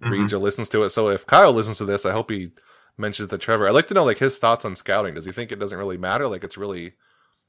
[0.00, 0.10] mm-hmm.
[0.10, 0.90] reads or listens to it.
[0.90, 2.52] So if Kyle listens to this, I hope he
[2.96, 3.66] mentions that Trevor.
[3.66, 5.14] I'd like to know like his thoughts on scouting.
[5.14, 6.28] Does he think it doesn't really matter?
[6.28, 6.94] Like it's really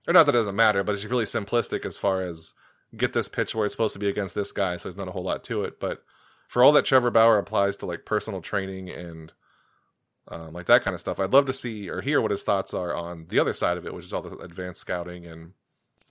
[0.08, 2.54] or not that it doesn't matter, but it's really simplistic as far as
[2.96, 5.12] get this pitch where it's supposed to be against this guy, so there's not a
[5.12, 5.80] whole lot to it.
[5.80, 6.04] But
[6.48, 9.34] for all that Trevor Bauer applies to like personal training and
[10.28, 12.74] um, like that kind of stuff, I'd love to see or hear what his thoughts
[12.74, 15.54] are on the other side of it, which is all the advanced scouting and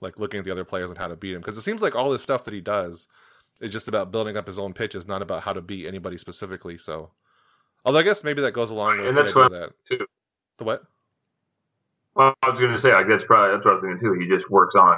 [0.01, 1.41] like looking at the other players and how to beat him.
[1.41, 3.07] Because it seems like all this stuff that he does
[3.61, 6.77] is just about building up his own pitches, not about how to beat anybody specifically.
[6.77, 7.11] So,
[7.85, 9.71] although I guess maybe that goes along with and that's what that.
[9.87, 10.05] Too.
[10.57, 10.83] The what?
[12.15, 14.13] Well, I was going to say, like that's probably that's what I was thinking too.
[14.19, 14.95] He just works on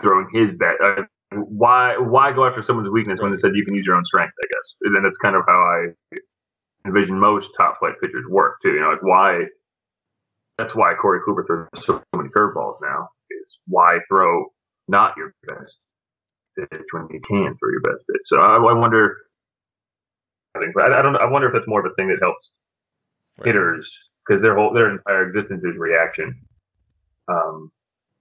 [0.00, 0.80] throwing his bet.
[0.82, 4.04] Uh, why why go after someone's weakness when they said you can use your own
[4.04, 4.32] strength?
[4.42, 6.16] I guess, and then that's kind of how I
[6.86, 8.72] envision most top flight pitchers work too.
[8.72, 9.44] You know, like why.
[10.58, 13.08] That's why Corey Kluber throws so many curveballs now.
[13.30, 14.46] Is why throw
[14.86, 15.72] not your best
[16.58, 18.22] pitch when you can throw your best pitch.
[18.26, 19.16] So I, I wonder.
[20.54, 21.16] I think, I, I don't.
[21.16, 22.52] I wonder if that's more of a thing that helps
[23.38, 23.46] right.
[23.46, 23.90] hitters
[24.26, 26.40] because their whole their entire existence is reaction,
[27.28, 27.70] um,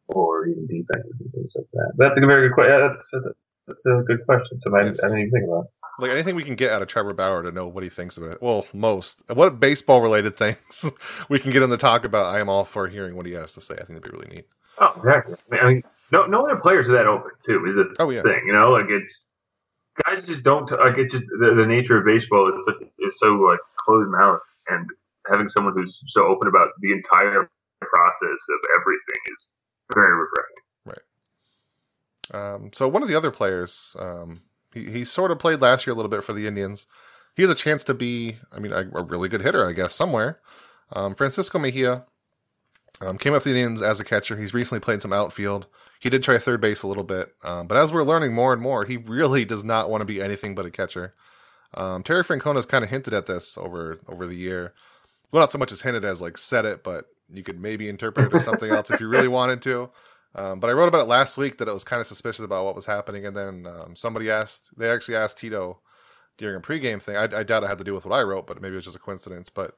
[0.07, 1.93] or even defenses and things like that.
[1.97, 2.73] That's a very good question.
[2.73, 3.19] Yeah, that's, a,
[3.67, 4.59] that's a good question.
[4.63, 5.65] So I, I didn't even think about.
[5.99, 8.31] Like anything we can get out of Trevor Bauer to know what he thinks about
[8.31, 8.41] it.
[8.41, 10.89] Well, most what baseball related things
[11.29, 12.33] we can get him to talk about.
[12.33, 13.75] I am all for hearing what he has to say.
[13.75, 14.47] I think that'd be really neat.
[14.79, 15.35] Oh, exactly.
[15.51, 17.65] I mean, no, no other players are that open too.
[17.67, 17.97] Is it?
[17.99, 18.23] Oh yeah.
[18.23, 19.27] Thing you know, like it's
[20.05, 23.33] guys just don't like it's just the, the nature of baseball is such, is so
[23.33, 24.87] like closed mouth and
[25.31, 27.49] having someone who's so open about the entire
[27.81, 29.47] process of everything is
[29.93, 31.01] very refreshing.
[32.31, 32.53] Right.
[32.53, 34.41] Um, so one of the other players, um,
[34.73, 36.87] he he sort of played last year a little bit for the Indians.
[37.35, 39.93] He has a chance to be, I mean, a, a really good hitter, I guess,
[39.93, 40.39] somewhere.
[40.93, 42.05] Um, Francisco Mejia
[42.99, 44.35] um, came up the Indians as a catcher.
[44.35, 45.67] He's recently played some outfield.
[46.01, 48.61] He did try third base a little bit, um, but as we're learning more and
[48.61, 51.13] more, he really does not want to be anything but a catcher.
[51.73, 54.73] Um, Terry Francona has kind of hinted at this over over the year
[55.31, 58.27] well, not so much as hinted as like said it, but you could maybe interpret
[58.27, 59.89] it as something else if you really wanted to.
[60.33, 62.63] Um, but I wrote about it last week that it was kind of suspicious about
[62.65, 64.77] what was happening, and then um, somebody asked.
[64.77, 65.79] They actually asked Tito
[66.37, 67.17] during a pregame thing.
[67.17, 68.85] I, I, doubt it had to do with what I wrote, but maybe it was
[68.85, 69.49] just a coincidence.
[69.49, 69.75] But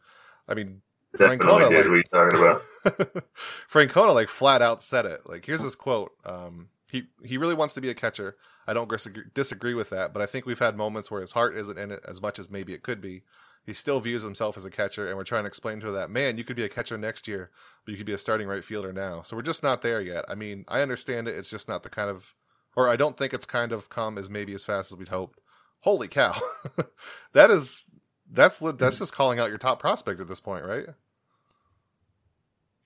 [0.48, 0.82] I mean,
[1.18, 3.26] Francona, like, what talking about.
[3.72, 5.28] Francona, like flat out said it.
[5.28, 6.12] Like, here's his quote.
[6.24, 8.38] Um, he he really wants to be a catcher.
[8.68, 11.58] I don't disagree, disagree with that, but I think we've had moments where his heart
[11.58, 13.24] isn't in it as much as maybe it could be
[13.66, 16.10] he still views himself as a catcher, and we're trying to explain to her that
[16.10, 17.50] man, you could be a catcher next year,
[17.86, 19.22] but you could be a starting right fielder now.
[19.22, 20.26] So we're just not there yet.
[20.28, 21.36] I mean, I understand it.
[21.36, 22.34] It's just not the kind of,
[22.76, 25.40] or I don't think it's kind of come as maybe as fast as we'd hoped.
[25.82, 26.40] Holy cow,
[27.34, 27.86] that is
[28.32, 30.86] that's that's just calling out your top prospect at this point, right?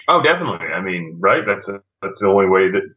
[0.07, 0.67] Oh, definitely.
[0.67, 1.43] I mean, right?
[1.47, 2.93] That's a, that's the only way that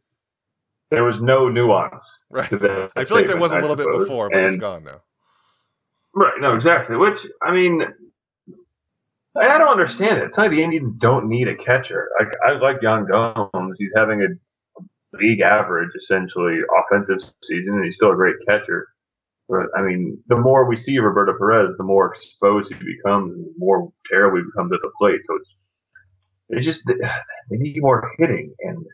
[0.91, 2.05] there was no nuance.
[2.29, 2.49] Right.
[2.49, 5.01] to that I feel like there was a little bit before, but it's gone now.
[6.13, 6.33] Right.
[6.39, 6.97] No, exactly.
[6.97, 7.83] Which I mean,
[9.35, 10.25] I don't understand it.
[10.25, 12.09] It's not like the Indians don't need a catcher.
[12.19, 13.77] Like I like Yan Gomes.
[13.77, 14.27] He's having a
[15.17, 18.87] league average essentially offensive season, and he's still a great catcher.
[19.47, 23.45] But I mean, the more we see Roberto Perez, the more exposed he becomes, and
[23.45, 25.19] the more terrible he becomes at the plate.
[25.25, 25.49] So it's
[26.49, 28.85] it's just they need more hitting, and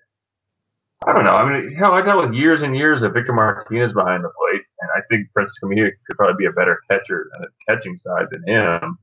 [1.07, 1.35] I don't know.
[1.35, 4.61] I mean, hell, I dealt with years and years of Victor Martinez behind the plate,
[5.09, 8.97] think Francisco Mejia could probably be a better catcher on the catching side than him.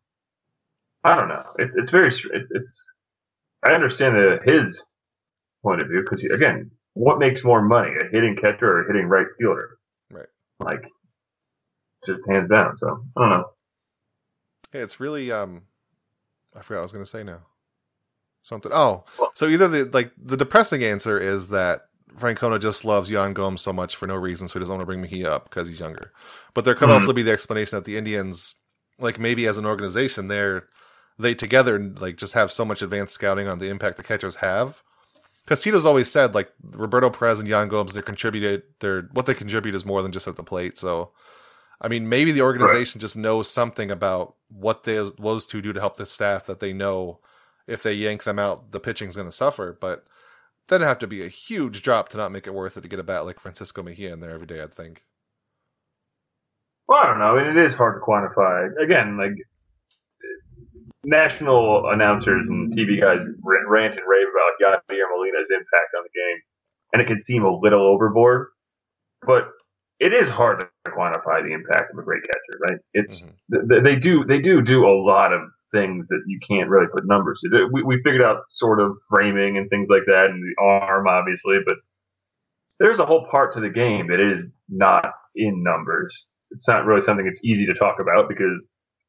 [1.05, 1.45] I don't know.
[1.59, 2.87] It's it's very it's, it's
[3.63, 4.83] I understand the, his
[5.63, 9.07] point of view because again, what makes more money, a hitting catcher or a hitting
[9.07, 9.79] right fielder?
[10.11, 10.27] Right.
[10.61, 10.83] Like,
[12.07, 12.77] just hands down.
[12.79, 13.45] So I don't know.
[14.73, 15.63] Yeah, it's really um
[16.55, 17.41] I forgot what I was gonna say now.
[18.43, 19.05] Something oh.
[19.35, 23.73] So either the like the depressing answer is that Francona just loves Yan Gomes so
[23.73, 26.13] much for no reason, so he doesn't want to bring Mejia up because he's younger.
[26.55, 26.93] But there could Mhm.
[26.95, 28.55] also be the explanation that the Indians,
[28.99, 30.69] like maybe as an organization, they're
[31.19, 34.83] they together like just have so much advanced scouting on the impact the catchers have.
[35.45, 38.63] Because Tito's always said like Roberto Perez and Yan Gomes, they're contributed.
[38.81, 40.77] They're what they contribute is more than just at the plate.
[40.79, 41.13] So,
[41.81, 45.81] I mean, maybe the organization just knows something about what they, those two do to
[45.81, 47.21] help the staff that they know
[47.67, 49.77] if they yank them out, the pitching's going to suffer.
[49.81, 50.05] But
[50.69, 52.99] that'd have to be a huge drop to not make it worth it to get
[52.99, 54.61] a bat like Francisco Mejia in there every day.
[54.61, 55.05] I'd think.
[56.89, 57.37] Well, I don't know.
[57.37, 58.69] I mean, it is hard to quantify.
[58.83, 59.33] Again, like
[61.05, 66.43] national announcers and TV guys rant and rave about Yadier Molina's impact on the game,
[66.93, 68.49] and it can seem a little overboard,
[69.27, 69.49] but
[70.01, 72.79] it is hard to quantify the impact of a great catcher, right?
[72.95, 73.33] It's Mhm.
[73.53, 75.43] th- th- they do they do do a lot of
[75.75, 77.69] things that you can't really put numbers to.
[77.73, 81.57] We we figured out sort of framing and things like that, and the arm obviously,
[81.67, 81.77] but
[82.79, 86.27] there's a whole part to the game that is not in numbers.
[86.51, 88.67] It's not really something that's easy to talk about because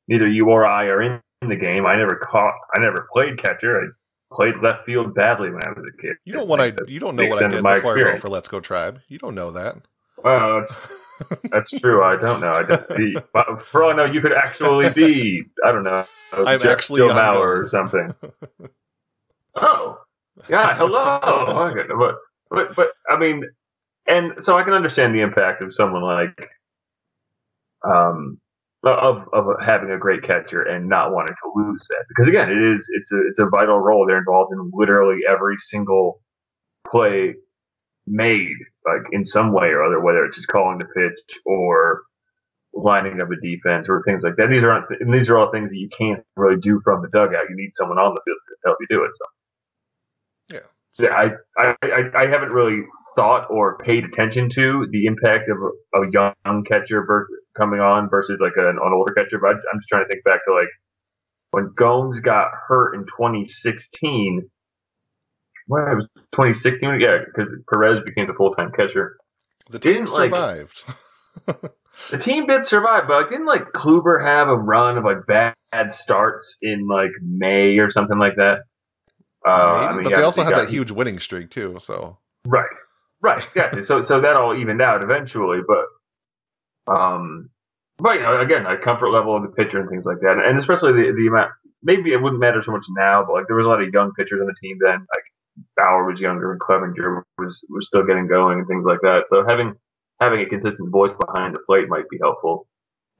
[0.08, 1.86] neither you or I are in the game.
[1.86, 3.80] I never caught, I never played catcher.
[3.80, 3.86] I
[4.34, 6.15] played left field badly when I was a kid.
[6.25, 8.21] You don't what I you don't know what I did before I wrote experience.
[8.21, 9.01] for Let's Go Tribe.
[9.08, 9.78] You don't know that.
[10.23, 10.75] Well, that's
[11.51, 12.04] that's true.
[12.04, 12.51] I don't know.
[12.51, 15.43] I don't, but for all I know, you could actually be.
[15.65, 16.06] I don't know.
[16.34, 18.13] I'm Jeff actually on Stillmauer or something.
[19.56, 19.99] Oh,
[20.49, 20.75] yeah.
[20.75, 21.19] Hello.
[21.69, 22.15] Okay, but
[22.49, 23.43] but but I mean,
[24.08, 26.49] and so I can understand the impact of someone like
[27.88, 28.39] um
[28.84, 32.58] of of having a great catcher and not wanting to lose that because again, it
[32.58, 34.06] is it's a it's a vital role.
[34.06, 36.21] They're involved in literally every single
[36.89, 37.36] play
[38.06, 42.04] made like in some way or other, whether it's just calling the pitch or
[42.74, 44.50] lining up a defense or things like that.
[44.50, 47.50] These are and these are all things that you can't really do from the dugout.
[47.50, 49.12] You need someone on the field to help you do it.
[49.17, 49.26] So
[50.91, 51.26] So, yeah, I,
[51.58, 52.84] I, I, I haven't really
[53.15, 58.10] thought or paid attention to the impact of a, a young catcher ver- coming on
[58.10, 59.39] versus like an, an older catcher.
[59.39, 60.69] But I'm just trying to think back to like
[61.52, 64.50] when Gomes got hurt in 2016.
[65.67, 69.17] Well, it was 2016, yeah, because Perez became the full time catcher.
[69.69, 70.84] the team didn't, like- survived.
[72.12, 75.56] The team did survive, but like, didn't like Kluber have a run of like bad
[75.93, 78.63] starts in like May or something like that?
[79.47, 81.78] Uh, I mean, but yeah, they also had got- that huge winning streak too.
[81.80, 82.67] So Right,
[83.21, 83.86] right, gotcha.
[83.86, 87.49] so so that all evened out eventually, but um,
[87.97, 90.60] but you know, again, a comfort level of the pitcher and things like that, and
[90.60, 91.51] especially the the amount.
[91.82, 94.12] Maybe it wouldn't matter so much now, but like there was a lot of young
[94.17, 94.99] pitchers on the team then.
[94.99, 95.23] Like
[95.77, 99.25] Bauer was younger and Clevinger was was still getting going and things like that.
[99.29, 99.75] So having
[100.19, 102.67] having a consistent voice behind the plate might be helpful.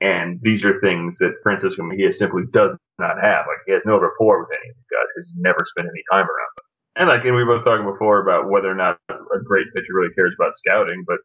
[0.02, 3.46] And these are things that Francisco Mejia simply does not have.
[3.48, 6.04] Like he has no rapport with any of these guys because he's never spent any
[6.12, 6.66] time around them.
[6.98, 9.94] And like, and we were both talking before about whether or not a great pitcher
[9.94, 11.18] really cares about scouting, but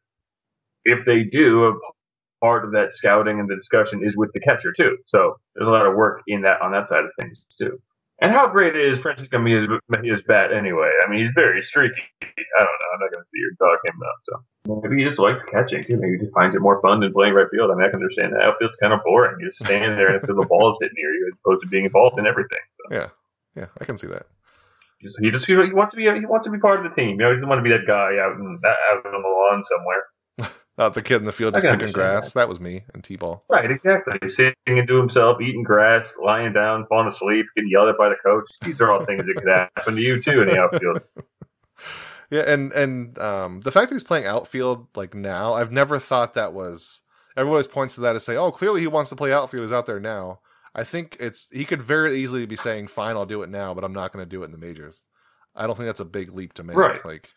[0.84, 1.74] if they do, a
[2.40, 4.96] part of that scouting and the discussion is with the catcher too.
[5.06, 7.78] So there's a lot of work in that on that side of things too.
[8.20, 10.90] And how great is Francisco Mejia's, Mejia's bat anyway?
[11.04, 12.02] I mean, he's very streaky.
[12.22, 12.26] I
[12.59, 12.88] don't know.
[12.94, 14.16] I'm not going to see your dog him up.
[14.28, 15.96] So maybe he just likes catching too.
[15.96, 17.70] Maybe he just finds it more fun than playing right field.
[17.70, 18.42] I mean, I can understand that.
[18.42, 19.37] Outfield's kind of boring.
[19.40, 21.87] You just stand there and feel the ball is hitting you as opposed to being
[21.87, 22.61] involved in everything.
[22.76, 23.09] So yeah,
[23.56, 24.26] yeah, I can see that.
[25.00, 27.16] he just he wants to be he wants to be part of the team.
[27.16, 29.64] You know, he doesn't want to be that guy out in, out on the lawn
[29.64, 30.04] somewhere.
[30.80, 32.32] Not the kid in the field I just picking understand grass.
[32.32, 32.48] That.
[32.48, 33.44] was me and T-ball.
[33.50, 34.26] Right, exactly.
[34.26, 38.46] Sitting into himself, eating grass, lying down, falling asleep, getting yelled at by the coach.
[38.62, 41.02] These are all things that could happen to you too in the outfield.
[42.32, 46.34] Yeah, and and um, the fact that he's playing outfield like now, I've never thought
[46.34, 47.02] that was.
[47.36, 49.64] Everyone always points to that to say, "Oh, clearly he wants to play outfield.
[49.64, 50.38] He's out there now."
[50.72, 53.82] I think it's he could very easily be saying, "Fine, I'll do it now, but
[53.82, 55.06] I'm not going to do it in the majors."
[55.56, 56.76] I don't think that's a big leap to make.
[56.76, 57.04] Right.
[57.04, 57.30] Like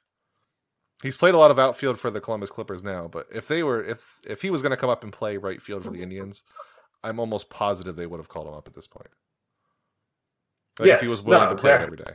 [1.01, 3.83] he's played a lot of outfield for the Columbus Clippers now, but if they were
[3.83, 6.43] if if he was going to come up and play right field for the Indians,
[7.03, 9.09] I'm almost positive they would have called him up at this point.
[10.79, 11.85] Like Yeah, if he was willing no, to play exactly.
[11.85, 12.11] every day.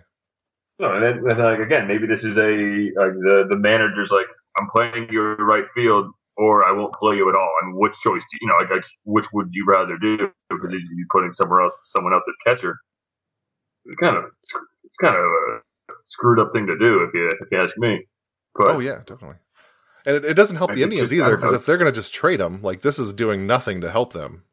[0.78, 2.50] No, and then, and like again, maybe this is a
[2.96, 4.26] like the the manager's like,
[4.58, 7.52] I'm playing you right field, or I won't play you at all.
[7.62, 10.16] And which choice, do you know, like, like which would you rather do?
[10.50, 12.76] Because you'd be putting somewhere else, someone else at catcher.
[13.86, 14.24] It's kind of
[14.84, 15.60] it's kind of a
[16.04, 18.06] screwed up thing to do if you if you ask me.
[18.54, 19.36] But oh yeah, definitely.
[20.06, 22.14] And it, it doesn't help I the Indians either because if they're going to just
[22.14, 24.44] trade them, like this is doing nothing to help them.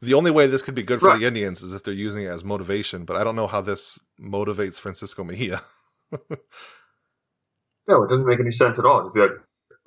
[0.00, 1.18] The only way this could be good for Right.
[1.20, 3.98] the Indians is if they're using it as motivation, but I don't know how this
[4.20, 5.62] motivates Francisco Mejia.
[6.12, 9.02] no, it doesn't make any sense at all.
[9.02, 9.30] Just be like,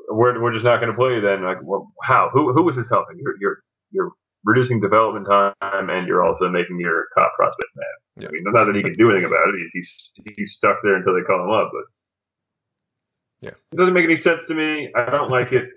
[0.09, 1.43] we're we're just not going to play you then.
[1.43, 2.29] Like, well, how?
[2.33, 3.17] Who who is this helping?
[3.19, 3.57] You're you're
[3.91, 4.11] you're
[4.43, 8.23] reducing development time, and you're also making your top prospect mad.
[8.23, 8.27] Yeah.
[8.29, 9.69] I mean, not that he can do anything about it.
[9.73, 11.71] He's he's stuck there until they call him up.
[11.71, 11.83] But
[13.41, 13.51] Yeah.
[13.71, 14.91] it doesn't make any sense to me.
[14.95, 15.67] I don't like it.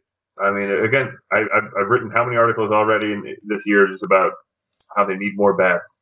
[0.42, 4.02] I mean, again, I, I've, I've written how many articles already in, this year just
[4.02, 4.32] about
[4.96, 6.00] how they need more bats.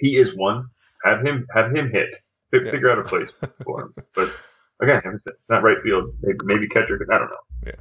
[0.00, 0.66] He is one.
[1.04, 2.08] Have him have him hit.
[2.50, 2.70] Fi- Yeah.
[2.70, 3.30] Figure out a place
[3.64, 3.94] for him.
[4.14, 4.32] But
[4.80, 6.14] again, it's not right field.
[6.22, 6.98] Maybe, maybe catcher.
[7.12, 7.72] I don't know.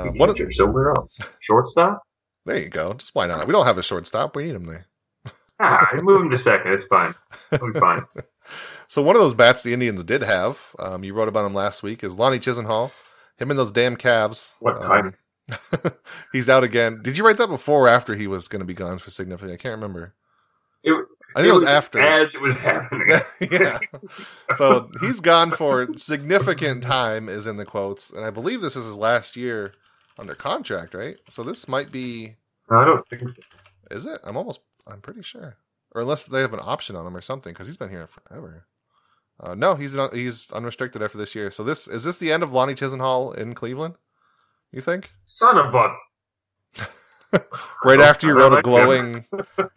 [0.00, 0.52] Uh, Maybe what- catcher.
[0.52, 1.16] So where else?
[1.40, 2.02] Shortstop.
[2.44, 2.92] There you go.
[2.94, 3.46] Just why not?
[3.46, 4.36] We don't have a shortstop.
[4.36, 4.86] We need him there.
[5.58, 6.72] Ah, move him to second.
[6.74, 7.14] It's fine.
[7.50, 8.02] It'll be fine.
[8.88, 11.82] So one of those bats the Indians did have, um, you wrote about him last
[11.82, 12.92] week, is Lonnie Chisenhall.
[13.38, 14.56] Him and those damn calves.
[14.60, 15.14] What Um,
[16.32, 17.00] he's out again.
[17.02, 19.52] Did you write that before or after he was going to be gone for significant?
[19.52, 20.14] I can't remember.
[20.82, 20.94] It,
[21.34, 22.00] I think it was, after.
[22.00, 23.08] as it was happening.
[23.50, 23.78] yeah.
[24.56, 28.86] So he's gone for significant time, is in the quotes, and I believe this is
[28.86, 29.72] his last year
[30.18, 31.16] under contract, right?
[31.28, 32.36] So this might be.
[32.70, 33.42] No, I don't think so.
[33.90, 34.20] Is it?
[34.24, 34.60] I'm almost.
[34.86, 35.56] I'm pretty sure,
[35.94, 38.66] or unless they have an option on him or something, because he's been here forever.
[39.38, 41.50] Uh, no, he's not, he's unrestricted after this year.
[41.50, 43.96] So this is this the end of Lonnie Chisenhall in Cleveland?
[44.72, 45.10] You think?
[45.24, 45.94] Son of a.
[47.84, 48.72] Right after you wrote a like him.
[48.72, 49.24] glowing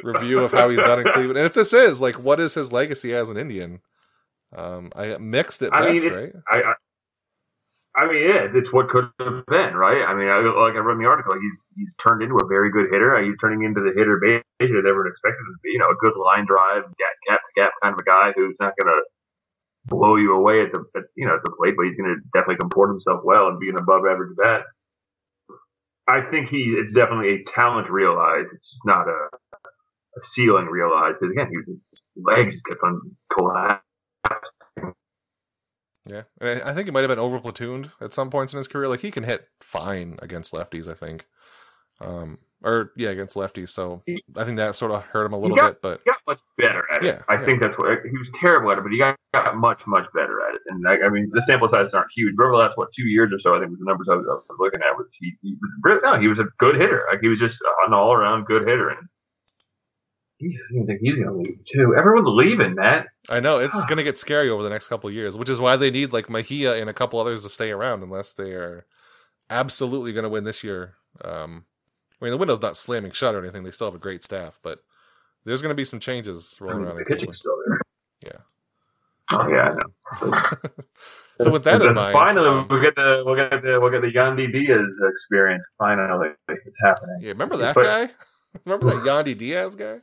[0.03, 2.71] review of how he's done in Cleveland, and if this is like, what is his
[2.71, 3.81] legacy as an Indian?
[4.55, 6.43] Um, I mixed at I best, mean, it's, right?
[6.49, 6.73] I, I,
[7.99, 10.05] I mean, yeah, it's what could have been, right?
[10.07, 12.71] I mean, I, like I read in the article, he's he's turned into a very
[12.71, 13.19] good hitter.
[13.21, 15.69] He's turning into the hitter basically that everyone expected him to be.
[15.73, 18.73] You know, a good line drive, gap gap gap kind of a guy who's not
[18.79, 19.01] going to
[19.89, 22.21] blow you away at the at, you know at the plate, but he's going to
[22.33, 24.61] definitely comport himself well and be an above average bat.
[26.07, 28.51] I think he it's definitely a talent realized.
[28.53, 31.79] It's not a, a ceiling realized because again, he, his
[32.15, 33.81] legs kept on collapsing.
[36.05, 38.67] Yeah, and I think he might have been over platooned at some points in his
[38.67, 38.87] career.
[38.87, 41.25] Like he can hit fine against lefties, I think,
[42.01, 43.69] um, or yeah, against lefties.
[43.69, 45.81] So He- I think that sort of hurt him a little got- bit.
[45.83, 46.68] But got much better
[46.99, 47.15] at it.
[47.15, 47.45] Yeah, I yeah.
[47.45, 50.39] think that's what he was terrible at it, but he got, got much, much better
[50.47, 50.61] at it.
[50.67, 52.35] And I, I mean, the sample sizes aren't huge.
[52.37, 53.55] Remember the last what two years or so?
[53.55, 54.97] I think was the numbers I was, I was looking at.
[54.97, 57.07] Was he, he was really, no, he was a good hitter.
[57.11, 57.55] Like he was just
[57.87, 58.89] an all around good hitter.
[58.89, 59.07] And
[60.37, 61.95] he's, I don't think he's going to leave too.
[61.97, 63.07] Everyone's leaving, Matt.
[63.29, 65.59] I know it's going to get scary over the next couple of years, which is
[65.59, 68.85] why they need like Mejia and a couple others to stay around, unless they are
[69.49, 70.95] absolutely going to win this year.
[71.23, 71.65] Um,
[72.21, 74.59] I mean, the window's not slamming shut or anything; they still have a great staff,
[74.61, 74.79] but
[75.45, 76.95] there's going to be some changes rolling mean, around.
[76.95, 77.81] the in pitching's still there.
[78.25, 78.39] Yeah.
[79.33, 79.75] Oh yeah.
[80.21, 80.37] I know.
[81.41, 84.01] So with that in mind, finally um, we'll get the we'll get the we'll get
[84.01, 85.65] the Yandy Diaz experience.
[85.77, 87.19] Finally, it's happening.
[87.21, 88.09] yeah, remember that But- guy?
[88.65, 89.99] Remember that Yandy Diaz guy?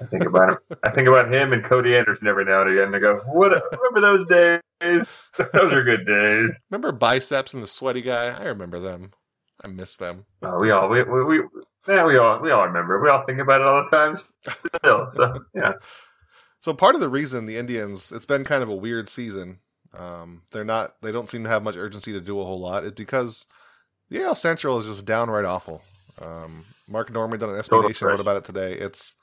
[0.00, 0.58] I think about him.
[0.82, 2.94] I think about him and Cody Anderson every now and again.
[2.94, 3.50] I go, what?
[3.76, 5.06] Remember those days?
[5.52, 6.50] those are good days.
[6.70, 8.28] Remember biceps and the sweaty guy?
[8.28, 9.10] I remember them.
[9.62, 10.24] I miss them.
[10.42, 11.40] Oh, we all we we, we
[11.88, 13.00] yeah, we all we all remember.
[13.00, 15.10] We all think about it all the time still.
[15.10, 15.72] So yeah,
[16.64, 19.58] So part of the reason the Indians, it's been kind of a weird season.
[19.92, 22.86] Um, they're not, they don't seem to have much urgency to do a whole lot.
[22.86, 23.46] It's because
[24.08, 25.82] the AL Central is just downright awful.
[26.22, 28.72] Um, Marc Normandin an SB Total Nation wrote about it today.
[28.72, 29.14] It's,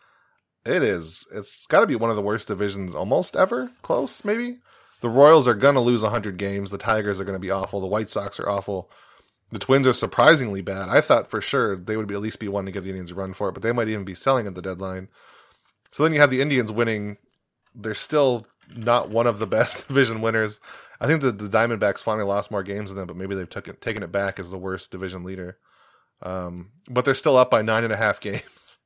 [0.68, 3.72] it is, it's got to be one of the worst divisions almost ever.
[3.82, 4.60] Close, maybe.
[5.02, 6.70] The Royals are gonna lose hundred games.
[6.70, 7.82] The Tigers are gonna be awful.
[7.82, 8.92] The White Sox are awful.
[9.52, 10.90] The Twins are surprisingly bad.
[10.90, 13.12] I thought for sure they would be at least be one to give the Indians
[13.12, 15.10] a run for it, but they might even be selling at the deadline.
[15.92, 17.18] So then you have the Indians winning.
[17.76, 20.60] They're still not one of the best division winners.
[21.00, 23.82] I think that the Diamondbacks finally lost more games than them, but maybe they've it,
[23.82, 25.58] taken it back as the worst division leader.
[26.22, 28.78] Um, but they're still up by nine and a half games,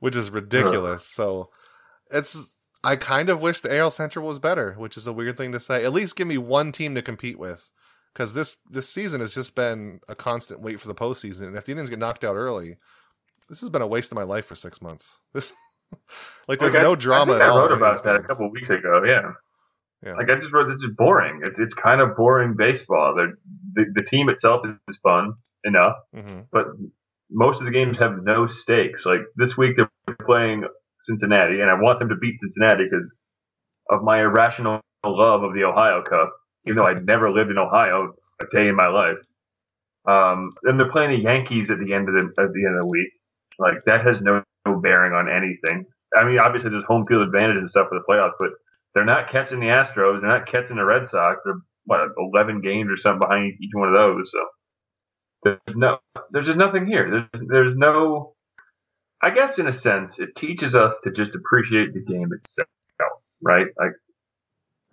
[0.00, 1.06] which is ridiculous.
[1.06, 1.50] So
[2.10, 2.50] it's
[2.82, 5.60] I kind of wish the AL Central was better, which is a weird thing to
[5.60, 5.84] say.
[5.84, 7.70] At least give me one team to compete with,
[8.14, 11.48] because this this season has just been a constant wait for the postseason.
[11.48, 12.76] And if the Indians get knocked out early,
[13.48, 15.18] this has been a waste of my life for six months.
[15.34, 15.52] This
[16.48, 17.58] like there's Like, I- no drama I, at I all.
[17.58, 19.02] wrote in any of about that a couple weeks ago.
[19.04, 19.32] Yeah.
[20.04, 20.14] Yeah.
[20.14, 21.40] Like I just wrote, this is boring.
[21.44, 23.14] It's it's kind of boring baseball.
[23.16, 23.34] They're,
[23.74, 25.34] the the team itself is fun
[25.64, 26.46] enough, Mhm.
[26.52, 26.66] but
[27.30, 29.06] most of the games have no stakes.
[29.06, 30.64] Like this week they're playing
[31.04, 33.14] Cincinnati, and I want them to beat Cincinnati because
[33.90, 36.32] of my irrational love of the Ohio Cup,
[36.66, 39.18] even though I'd never lived in Ohio a day in my life.
[40.06, 42.82] Um, and they're playing the Yankees at the end of the at the end of
[42.82, 43.10] the week.
[43.58, 45.86] Like that has no, no bearing on anything.
[46.16, 48.50] I mean, obviously there's home field advantage and stuff for the playoffs, but
[48.94, 50.20] they're not catching the Astros.
[50.20, 51.42] They're not catching the Red Sox.
[51.44, 51.54] They're
[51.86, 54.30] what 11 games or something behind each one of those.
[54.32, 54.46] So
[55.42, 55.98] there's no,
[56.30, 57.28] there's just nothing here.
[57.32, 58.34] There's, there's no.
[59.22, 62.68] I guess in a sense, it teaches us to just appreciate the game itself,
[63.42, 63.66] right?
[63.78, 63.92] Like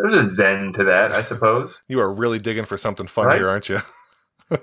[0.02, 1.72] there's a zen to that, I suppose.
[1.88, 3.38] You are really digging for something fun Right?
[3.38, 3.80] here, aren't you?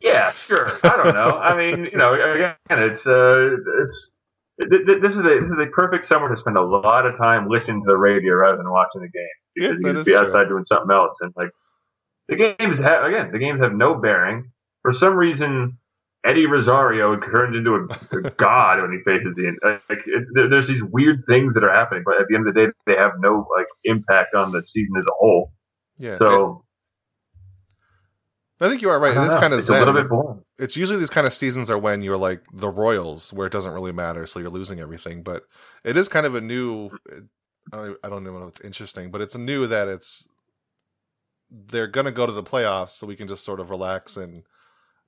[0.00, 0.68] Yeah, sure.
[0.84, 1.38] I don't know.
[1.38, 4.12] I mean, you know, again, it's uh, it's
[4.60, 7.16] th- th- this is a this is a perfect summer to spend a lot of
[7.16, 10.04] time listening to the radio rather than watching the game Yeah, because you that can
[10.04, 10.20] be true.
[10.20, 11.16] outside doing something else.
[11.22, 11.50] And like
[12.28, 14.52] the games have again, the games have no bearing.
[14.82, 15.78] For some reason,
[16.24, 17.84] Eddie Rosario turned into a,
[18.16, 19.98] a god when he faces the like.
[20.06, 22.72] It, there's these weird things that are happening, but at the end of the day,
[22.86, 25.52] they have no like impact on the season as a whole.
[25.98, 26.18] Yeah.
[26.18, 26.64] So
[28.60, 29.16] I think you are right.
[29.16, 29.40] It is know.
[29.40, 30.42] kind of it's a little bit boring.
[30.58, 33.72] It's usually these kind of seasons are when you're like the Royals, where it doesn't
[33.72, 35.22] really matter, so you're losing everything.
[35.22, 35.44] But
[35.84, 36.90] it is kind of a new.
[37.72, 40.26] I don't, I don't know if it's interesting, but it's new that it's
[41.50, 44.44] they're going to go to the playoffs, so we can just sort of relax and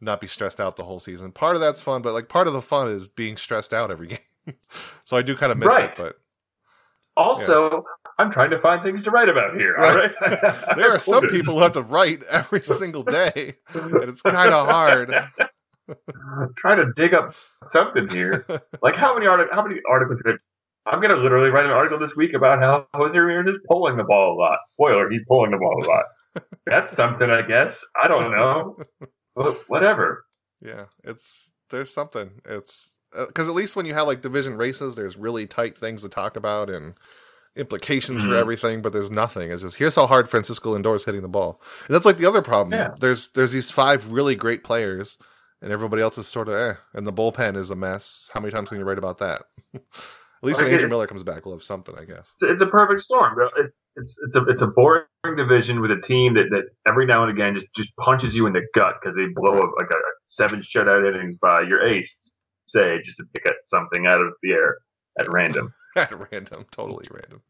[0.00, 1.32] not be stressed out the whole season.
[1.32, 4.06] Part of that's fun, but like part of the fun is being stressed out every
[4.46, 4.54] game.
[5.04, 5.90] so I do kind of miss Right.
[5.90, 6.16] it, but
[7.16, 7.84] Also,
[8.18, 9.76] I'm trying to find things to write about here.
[9.78, 10.12] All right.
[10.76, 14.66] there are some people who have to write every single day, and it's kind of
[14.68, 15.12] hard.
[16.56, 17.34] trying to dig up
[17.64, 18.44] something here.
[18.82, 20.20] Like how many artic- how many articles?
[20.22, 20.36] Could
[20.86, 24.04] I'm gonna literally write an article this week about how Jose Ramirez is pulling the
[24.04, 24.58] ball a lot.
[24.70, 26.04] Spoiler: he's pulling the ball a lot.
[26.66, 27.84] That's something, I guess.
[28.00, 28.78] I don't know.
[29.66, 30.24] Whatever.
[30.60, 32.40] Yeah, it's there's something.
[32.44, 36.08] It's because at least when you have like division races, there's really tight things to
[36.08, 36.94] talk about and
[37.54, 38.40] implications for Mhm.
[38.40, 38.82] everything.
[38.82, 39.50] But there's nothing.
[39.50, 41.60] It's just here's how hard Francisco Lindor is hitting the ball.
[41.86, 42.72] And that's like the other problem.
[42.78, 42.94] Yeah.
[42.98, 45.18] There's there's these five really great players,
[45.62, 46.74] and everybody else is sort of eh.
[46.94, 48.30] And the bullpen is a mess.
[48.34, 49.42] How many times can you write about that?
[50.42, 52.32] at least when Like, Andrew it- Miller comes back, we'll have something, I guess.
[52.42, 53.38] It's, a perfect storm.
[53.58, 55.04] It's it's it's a it's a boring
[55.36, 58.52] division with a team that, that every now and again just, just punches you in
[58.52, 62.32] the gut because they blow up like a, seven shutout innings by your ace,
[62.66, 64.76] say, just to pick at something out of the air
[65.18, 65.72] at random.
[65.96, 67.40] At random, totally random.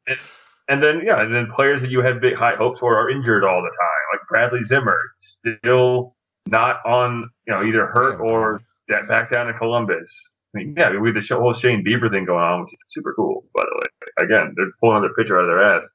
[0.69, 3.43] And then yeah, and then players that you had big high hopes for are injured
[3.43, 6.15] all the time, like Bradley Zimmer, still
[6.47, 8.31] not on, you know, either hurt Yeah.
[8.31, 8.61] or
[9.09, 10.09] back down to Columbus.
[10.57, 13.15] I mean, yeah, we had the whole Shane Bieber thing going on, which is super
[13.15, 14.27] cool, by the way.
[14.27, 15.89] Again, they're pulling their pitcher out of their ass.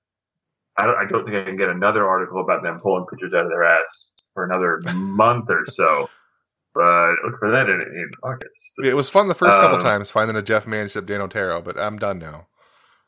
[0.80, 3.46] I don't, I don't think I can get another article about them pulling pitchers out
[3.46, 6.12] of their ass for another month or so.
[6.76, 8.76] But look for that in, in August.
[8.82, 11.80] It was fun the first couple Um, times finding a Jeff Manship Dan Otero, but
[11.80, 12.48] I'm done now.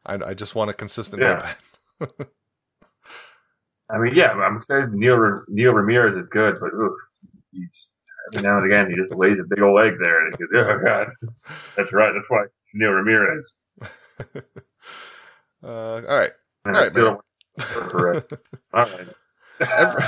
[0.06, 1.24] I, I just want a consistent Yeah.
[1.24, 1.56] bullpen.
[3.92, 4.94] I mean, yeah, I'm excited.
[4.94, 6.94] Neil Neil Ramirez is good, but oof,
[7.54, 7.93] he's
[8.32, 10.66] every now and again he just lays a big old egg there, and he goes,
[10.68, 11.08] "Oh God,
[11.78, 12.14] that's right.
[12.16, 13.58] That's why Neil Ramirez."
[15.64, 16.32] Uh, all right.
[16.66, 17.18] And All still man.
[17.60, 18.34] correct.
[18.74, 19.08] All right,
[19.78, 20.04] Every,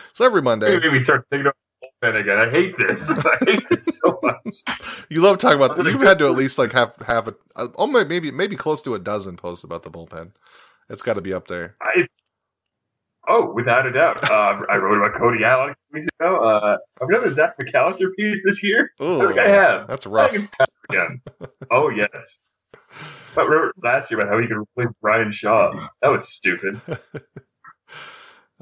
[0.14, 1.56] so every Monday, maybe we start thinking about
[2.02, 2.38] the bullpen again.
[2.38, 3.10] I hate this.
[3.10, 4.64] I hate this so much.
[5.10, 5.76] you love talking about.
[5.76, 7.34] The, you've had to at least like have have a,
[7.76, 10.32] oh maybe maybe close to a dozen posts about the bullpen.
[10.88, 11.76] It's got to be up there.
[11.96, 12.22] It's
[13.30, 14.22] oh, without a doubt.
[14.30, 16.44] Uh, I wrote about Cody Allen a few weeks ago.
[16.44, 18.90] Uh, I've done a Zach McAllister piece this year.
[19.00, 19.88] I Oh, think I have.
[19.88, 20.30] that's I rough.
[20.32, 21.22] think it's time again.
[21.70, 22.40] Oh yes.
[23.34, 25.72] But remember last year about how he could replace Bryan Shaw?
[26.02, 26.80] That was stupid.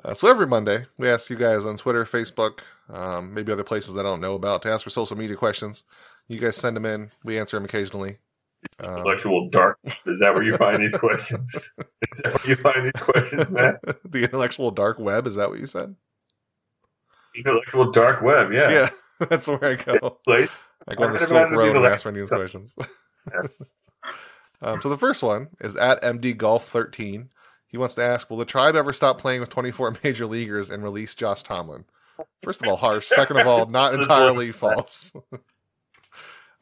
[0.05, 3.97] Uh, so every Monday, we ask you guys on Twitter, Facebook, um, maybe other places
[3.97, 5.83] I don't know about to ask for social media questions.
[6.29, 7.11] You guys send them in.
[7.25, 8.19] We answer them occasionally.
[8.81, 9.79] Um, Intellectual dark.
[10.07, 11.55] Is that where you find these questions?
[11.55, 13.81] Is that where you find these questions, Matt?
[14.05, 15.27] the intellectual dark web.
[15.27, 15.95] Is that what you said?
[17.37, 18.53] Intellectual dark web.
[18.53, 18.71] Yeah.
[18.71, 18.89] Yeah,
[19.29, 20.19] that's where I go.
[20.25, 20.51] Place.
[20.87, 22.75] I go on the Silk Road and ask for these questions.
[24.63, 27.31] um, so the first one is at MD Golf 13.
[27.67, 30.83] He wants to ask, will the tribe ever stop playing with 24 major leaguers and
[30.83, 31.85] release Josh Tomlin?
[32.43, 33.07] First of all, harsh.
[33.07, 35.13] Second of all, not entirely false.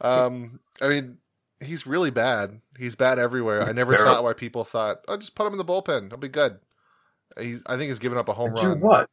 [0.01, 1.19] um, I mean,
[1.61, 2.61] he's really bad.
[2.79, 3.63] He's bad everywhere.
[3.63, 4.15] I never Terrible.
[4.15, 6.09] thought why people thought, oh, just put him in the bullpen.
[6.11, 6.59] He'll be good.
[7.39, 8.81] He's, I think he's given up a home run.
[8.81, 9.09] what?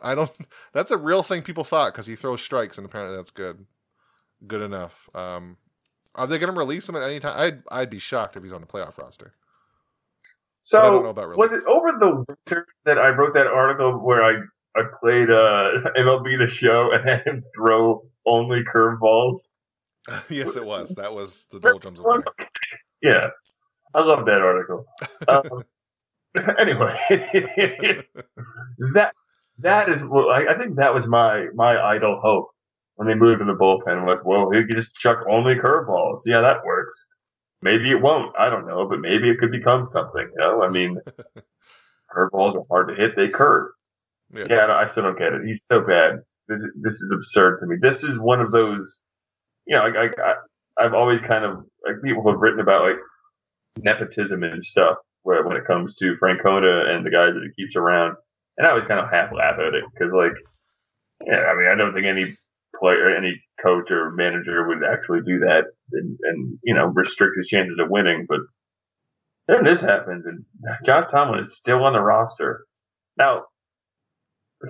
[0.00, 0.30] I don't.
[0.72, 3.66] That's a real thing people thought because he throws strikes, and apparently that's good.
[4.46, 5.08] good enough.
[5.14, 5.56] Um,
[6.14, 7.34] are they going to release him at any time?
[7.36, 9.34] I'd I'd be shocked if he's on the playoff roster.
[10.72, 13.46] But I don't know So about was it over the winter that I wrote that
[13.46, 14.34] article where I
[14.76, 19.48] I played uh, MLB the Show and had him throw only curveballs?
[20.28, 20.94] yes, it was.
[20.94, 22.32] That was the doldrums of winter.
[23.02, 23.26] Yeah,
[23.94, 24.86] I love that article.
[25.28, 25.64] Um,
[26.58, 26.96] anyway,
[28.94, 29.12] that
[29.58, 32.48] that is well, I, I think that was my my idle hope
[32.96, 33.98] when they moved to the bullpen.
[33.98, 36.20] I'm like, well, he could just chuck only curveballs.
[36.20, 37.06] See how that works.
[37.62, 38.34] Maybe it won't.
[38.38, 40.30] I don't know, but maybe it could become something.
[40.36, 40.98] You know, I mean,
[42.14, 43.16] curveballs are hard to hit.
[43.16, 43.70] They curve.
[44.32, 44.46] Yeah.
[44.48, 45.46] Yeah, no, I still don't get it.
[45.46, 46.20] He's so bad.
[46.48, 47.76] This this is absurd to me.
[47.80, 49.02] This is one of those,
[49.68, 52.96] you know, I, I, I've always kind of like people have written about like
[53.78, 57.76] nepotism and stuff where when it comes to Francona and the guys that he keeps
[57.76, 58.16] around,
[58.56, 60.32] and I always kind of half laugh at it because like,
[61.26, 62.34] yeah, I mean, I don't think any
[62.80, 67.48] player, any coach or manager would actually do that and, and you know restrict his
[67.48, 68.40] chances of winning, but
[69.48, 70.44] then this happens and
[70.84, 72.64] John Tomlin is still on the roster.
[73.16, 73.44] Now,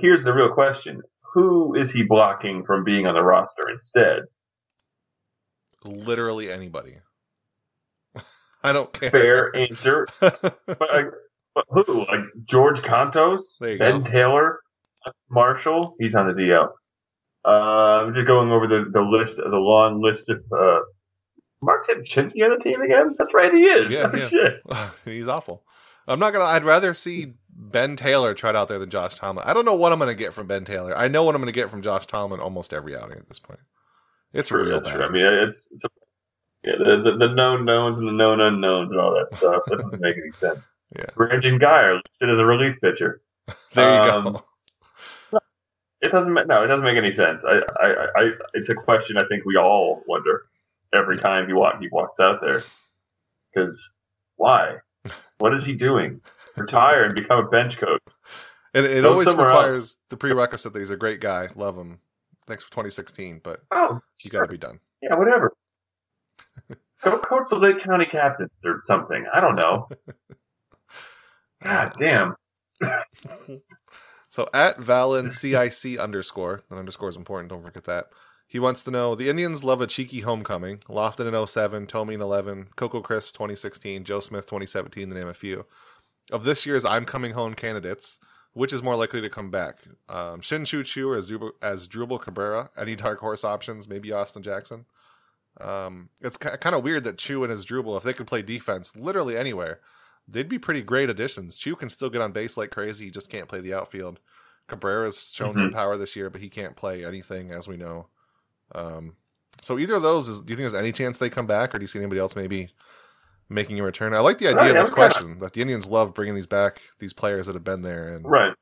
[0.00, 1.02] here's the real question.
[1.34, 4.22] Who is he blocking from being on the roster instead?
[5.84, 6.98] Literally anybody.
[8.62, 9.10] I don't care.
[9.10, 10.06] Fair answer.
[10.66, 10.78] But,
[11.54, 12.00] but who?
[12.00, 13.58] Like George Kontos?
[13.60, 14.00] Ben go.
[14.02, 14.60] Taylor?
[15.28, 15.96] Marshall?
[15.98, 16.68] He's on the DL.
[17.44, 20.80] Uh, I'm just going over the, the list, of the long list of, uh,
[21.60, 23.14] Marc Rzepczynski on the team again?
[23.18, 23.94] That's right, he is.
[23.94, 24.90] Yeah, oh, yeah.
[25.04, 25.64] He's awful.
[26.06, 26.44] I'm not gonna.
[26.44, 29.46] I'd rather see Ben Taylor tried out there than Josh Tomlin.
[29.46, 30.96] I don't know what I'm gonna get from Ben Taylor.
[30.96, 33.60] I know what I'm gonna get from Josh Tomlin almost every outing at this point.
[34.38, 34.94] It's True, real bad.
[34.94, 35.04] true.
[35.04, 35.82] I mean, it's, it's
[36.62, 39.62] yeah, the, the, the known knowns and the known unknowns and all that stuff.
[39.66, 40.64] That doesn't make any sense.
[40.96, 41.06] Yeah.
[41.16, 43.20] Brandon Guyer listed as a relief pitcher.
[43.72, 44.22] there you um,
[45.32, 45.40] go.
[46.00, 46.32] It doesn't.
[46.32, 47.44] No, it doesn't make any sense.
[47.44, 50.44] I, I, I, it's a question I think we all wonder
[50.94, 52.62] every time he walk he walks out there.
[53.52, 53.90] Because
[54.36, 54.76] why?
[55.38, 56.20] What is he doing?
[56.56, 58.00] Retire and become a bench coach.
[58.74, 61.48] And it go always requires the prerequisite that he's a great guy.
[61.56, 61.98] Love him.
[62.48, 64.80] Thanks for 2016, but Oh, you got to be done.
[65.02, 65.52] yeah, whatever.
[67.02, 69.24] Go coach the Lake County Captains or something.
[69.32, 69.88] I don't know.
[71.62, 72.34] God damn.
[74.30, 77.48] So at Valen CIC underscore, that underscore is important.
[77.50, 78.06] Don't forget that.
[78.46, 80.78] He wants to know the Indians love a cheeky homecoming.
[80.88, 85.34] Lofton in 07, Thome in 11, Coco Crisp 2016, Joe Smith 2017, to name a
[85.34, 85.64] few.
[86.30, 88.18] Of this year's I'm Coming Home candidates,
[88.58, 89.76] which is more likely to come back?
[90.08, 92.70] Um, Shin-Soo Choo as, Zub- Asdrubal Cabrera?
[92.76, 93.86] Any dark horse options?
[93.86, 94.84] Maybe Austin Jackson?
[95.60, 98.96] Um, it's ki kind of weird that Choo and Asdrubal, if they could play defense
[98.96, 99.78] literally anywhere,
[100.26, 101.54] they'd be pretty great additions.
[101.54, 103.04] Choo can still get on base like crazy.
[103.04, 104.18] He just can't play the outfield.
[104.66, 108.08] Cabrera's shown some power this year, but he can't play anything, as we know.
[108.74, 109.14] Um,
[109.62, 111.78] so either of those, is, do you think there's any chance they come back, or
[111.78, 112.70] do you see anybody else maybe
[113.48, 114.12] making a return?
[114.14, 116.34] I like the idea Right, of this I'm kinda- question that the Indians love bringing
[116.34, 118.54] these back, these players that have been there, and Right.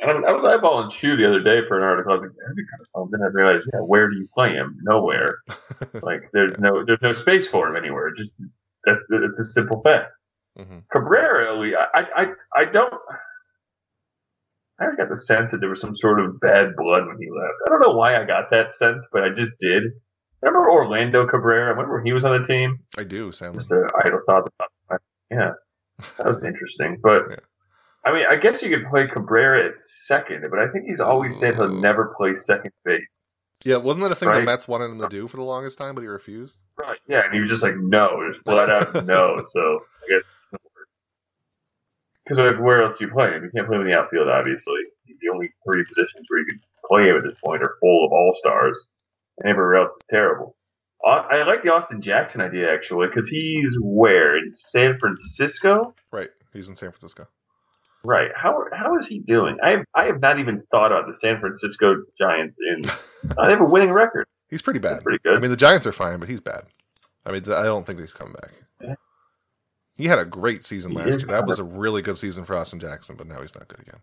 [0.00, 2.12] And I, was eyeballing Choo the other day for an article.
[2.12, 3.08] I was like, that'd be kind of fun.
[3.12, 4.76] Then I realized, yeah, where do you play him?
[4.82, 5.38] Nowhere.
[6.02, 8.12] like, there's no, there's no space for him anywhere.
[8.14, 8.42] Just
[8.84, 10.10] that, it's a simple fact.
[10.58, 10.82] Mhm.
[10.92, 12.92] Cabrera, we- I, I, I don't.
[14.80, 17.54] I got the sense that there was some sort of bad blood when he left.
[17.66, 19.84] I don't know why I got that sense, but I just did.
[20.44, 21.66] Remember Orlando Cabrera?
[21.66, 22.80] I remember when he was on the team?
[22.98, 23.54] I do, Sam.
[23.54, 24.46] Just an idle thought.
[24.88, 25.52] About yeah,
[26.18, 26.98] that was interesting.
[27.02, 27.36] But Yeah.
[28.06, 31.38] I mean, I guess you could play Cabrera at second, but I think he's always
[31.38, 33.30] said he'll never play second base.
[33.64, 34.44] Yeah, wasn't that a thing the Right.
[34.44, 36.54] Mets wanted him to do for the longest time, but he refused?
[36.78, 36.98] Right.
[37.08, 39.42] Yeah, and he was just like, no, just flat out no.
[39.50, 39.60] So
[40.04, 40.60] I guess
[42.24, 43.42] because like, where else do you play him?
[43.44, 44.80] You can't play him in the outfield, obviously.
[45.06, 48.12] The only three positions where you could play him at this point are full of
[48.12, 48.88] all stars,
[49.38, 50.56] and everywhere else is terrible.
[51.04, 55.94] Au- I like the Austin Jackson idea actually because he's where in San Francisco.
[56.12, 57.28] Right, he's in San Francisco.
[58.04, 58.30] Right.
[58.36, 59.56] How how is he doing?
[59.64, 62.84] I have, I have not even thought about the San Francisco Giants in.
[63.24, 64.26] They have a winning record.
[64.50, 64.96] He's pretty bad.
[64.96, 65.38] That's pretty good.
[65.38, 66.64] I mean, the Giants are fine, but he's bad.
[67.24, 68.50] I mean, I don't think he's coming back.
[68.82, 68.94] Yeah.
[69.96, 71.28] He had a great season He last year.
[71.28, 74.00] That was a really good season for Austin Jackson, but now he's not good again.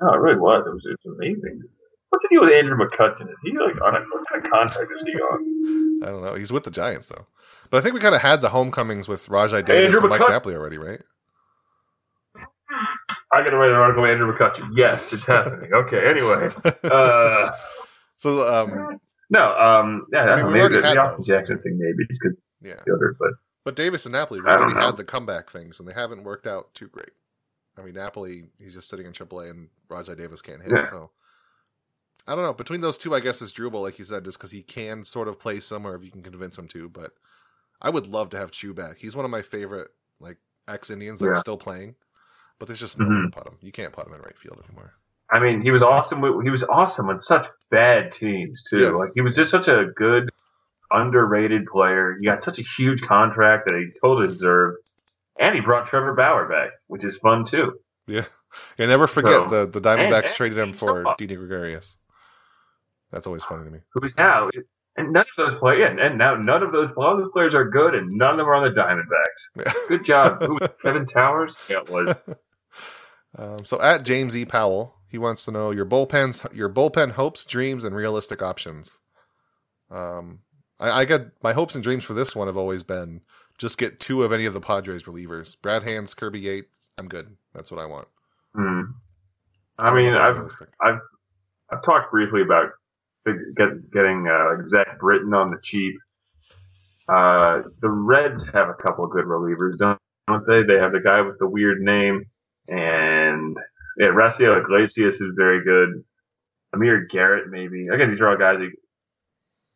[0.00, 0.64] No, it really was.
[0.66, 1.62] It was, it was amazing.
[2.10, 3.28] What's the deal with Andrew McCutchen?
[3.28, 6.00] Is he like on a what kind of contract is he on?
[6.02, 6.34] I don't know.
[6.34, 7.26] He's with the Giants though.
[7.70, 10.28] But I think we kind of had the homecomings with Rajai Davis Andrew and Mike
[10.28, 11.00] Napoli already, right?
[13.32, 14.70] I got to write an article with Andrew McCutchen.
[14.76, 15.72] Yes, it's happening.
[15.72, 16.08] Okay.
[16.08, 16.50] Anyway,
[16.84, 17.50] uh,
[18.16, 19.00] So, um,
[19.30, 21.24] no, um, yeah, I mean, don't we've know, maybe the, the Austin.
[21.24, 22.80] Jackson thing maybe just because yeah.
[22.86, 23.30] the other, but
[23.64, 26.72] But Davis and Napoli we already had the comeback things, and they haven't worked out
[26.74, 27.10] too great.
[27.76, 30.72] I mean, Napoli, he's just sitting in AAA, and Rajai Davis can't hit.
[30.72, 30.88] Yeah.
[30.88, 31.10] So,
[32.26, 32.52] I don't know.
[32.52, 35.28] Between those two, I guess it's Asdrubal, like you said, just because he can sort
[35.28, 36.88] of play somewhere if you can convince him to.
[36.88, 37.12] But
[37.80, 38.98] I would love to have Choo back.
[38.98, 41.32] He's one of my favorite like ex Indians that Yeah.
[41.32, 41.94] are still playing.
[42.58, 43.24] But there's just no Mhm.
[43.24, 43.58] way to put him.
[43.60, 44.94] You can't put him in right field anymore.
[45.30, 46.20] I mean, he was awesome.
[46.20, 48.78] with- He was awesome on such bad teams too.
[48.78, 48.88] Yeah.
[48.90, 50.30] Like he was just such a good,
[50.90, 52.16] underrated player.
[52.18, 54.78] He got such a huge contract that he totally deserved,
[55.38, 57.78] and he brought Trevor Bauer back, which is fun too.
[58.06, 58.24] Yeah.
[58.78, 61.96] Yeah, never forget So- the the Diamondbacks and- traded him for so- Didi Gregorius.
[63.16, 63.78] That's always funny to me.
[63.94, 64.50] Who's now?
[64.98, 67.94] And none of those players, and, and now none of those, those players are good,
[67.94, 69.64] and none of them are on the Diamondbacks.
[69.64, 69.72] Yeah.
[69.88, 71.56] Good job, Who was Kevin Towers.
[71.68, 72.14] Yeah, it was.
[73.38, 74.46] Um, so at James E.
[74.46, 78.92] Powell, he wants to know your bullpens, your bullpen hopes, dreams, and realistic options.
[79.90, 80.38] Um,
[80.80, 83.20] I, I got my hopes and dreams for this one have always been
[83.58, 86.88] just get two of any of the Padres relievers, Brad Hands, Kirby Yates.
[86.96, 87.36] I'm good.
[87.52, 88.08] That's what I want.
[88.54, 88.80] Hmm.
[89.78, 91.00] I mean, don't know if I've.
[91.70, 92.70] I've talked briefly about
[93.56, 95.94] get, getting uh, Zach Britton on the cheap.
[97.08, 99.98] Uh, the Reds have a couple of good relievers, don't,
[100.46, 100.62] they?
[100.62, 102.24] They have the guy with the weird name,
[102.68, 103.56] and
[103.98, 106.02] yeah, Raisel Iglesias is very good.
[106.74, 107.88] Amir Garrett, maybe.
[107.88, 108.58] Again, these are all guys.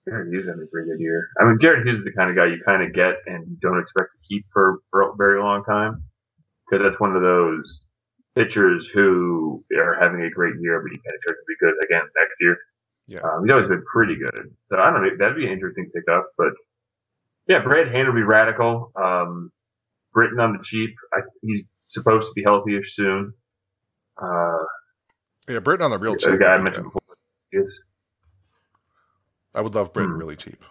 [0.09, 1.29] Jared Hughes having a pretty good year.
[1.41, 3.79] I mean, Jared Hughes is the kind of guy you kind of get and don't
[3.79, 6.03] expect to keep for, for a very long time
[6.67, 7.83] because that's one of those
[8.37, 12.09] pitchers who are having a great year, but you can't expect to be good again
[12.17, 12.57] next year.
[13.11, 13.21] Yeah.
[13.25, 14.55] Um, he's always been pretty good.
[14.71, 15.11] So I don't know.
[15.19, 16.29] That'd be an interesting pickup.
[16.39, 16.53] But
[17.49, 18.93] yeah, Brad Hand would be radical.
[18.95, 19.51] Um,
[20.15, 20.95] Britton on the cheap.
[21.13, 23.33] I, he's supposed to be healthy-ish soon.
[24.17, 24.59] Uh,
[25.49, 26.31] Yeah, Britton on the real cheap.
[26.31, 26.41] the cheap.
[26.41, 26.93] guy I would mentioned good.
[26.93, 27.17] before.
[27.65, 27.81] Is,
[29.57, 30.19] I would love Britton Hmm.
[30.19, 30.63] really cheap.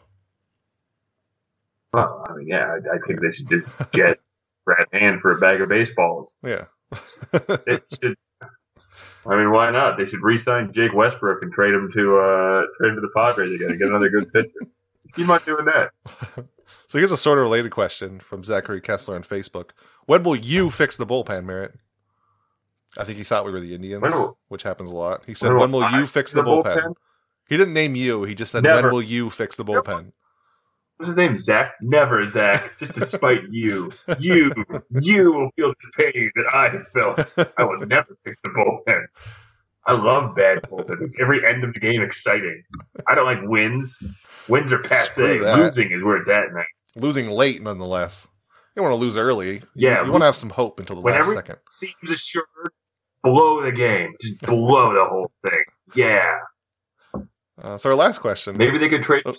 [1.93, 4.19] well, I mean, yeah, I, I think they should just get
[4.65, 6.33] Brad Hand for a bag of baseballs.
[6.43, 6.65] Yeah.
[7.31, 8.15] They should.
[9.25, 9.97] I mean, why not?
[9.97, 13.51] They should re-sign Jake Westbrook and trade him to uh, trade him to the Padres
[13.51, 14.49] again and get another good pitcher.
[15.15, 15.91] Keep on doing that.
[16.87, 19.71] so here's a sort of related question from Zachary Kessler on Facebook.
[20.05, 21.75] When will you fix the bullpen, Merritt?
[22.97, 25.23] I think he thought we were the Indians, will- which happens a lot.
[25.25, 26.95] He said, when "When will will I you fix the, bullpen?
[27.47, 28.23] He didn't name you.
[28.23, 30.11] He just said, "When will you fix the bullpen?"
[30.99, 31.37] What's his name?
[31.37, 31.75] Zach?
[31.79, 32.77] Never, Zach.
[32.77, 33.89] Just to spite you.
[34.19, 34.51] You,
[34.99, 37.51] you will feel the pain that I have felt.
[37.57, 39.05] I will never fix the bullpen.
[39.87, 41.01] I love bad bullpen.
[41.01, 42.63] It's every end of the game exciting.
[43.07, 43.97] I don't like wins.
[44.49, 45.39] Wins are passe.
[45.39, 46.65] Losing is where it's at, man.
[46.97, 48.27] Losing late, nonetheless.
[48.75, 49.61] You don't want to lose early.
[49.75, 51.59] Yeah, you want to have some hope until the last second.
[51.69, 52.45] Seems assured.
[53.23, 54.15] Blow the game.
[54.21, 55.63] Just blow the whole thing.
[55.95, 56.39] Yeah.
[57.61, 58.57] Uh, so our last question.
[58.57, 59.35] Maybe they could trade Oh.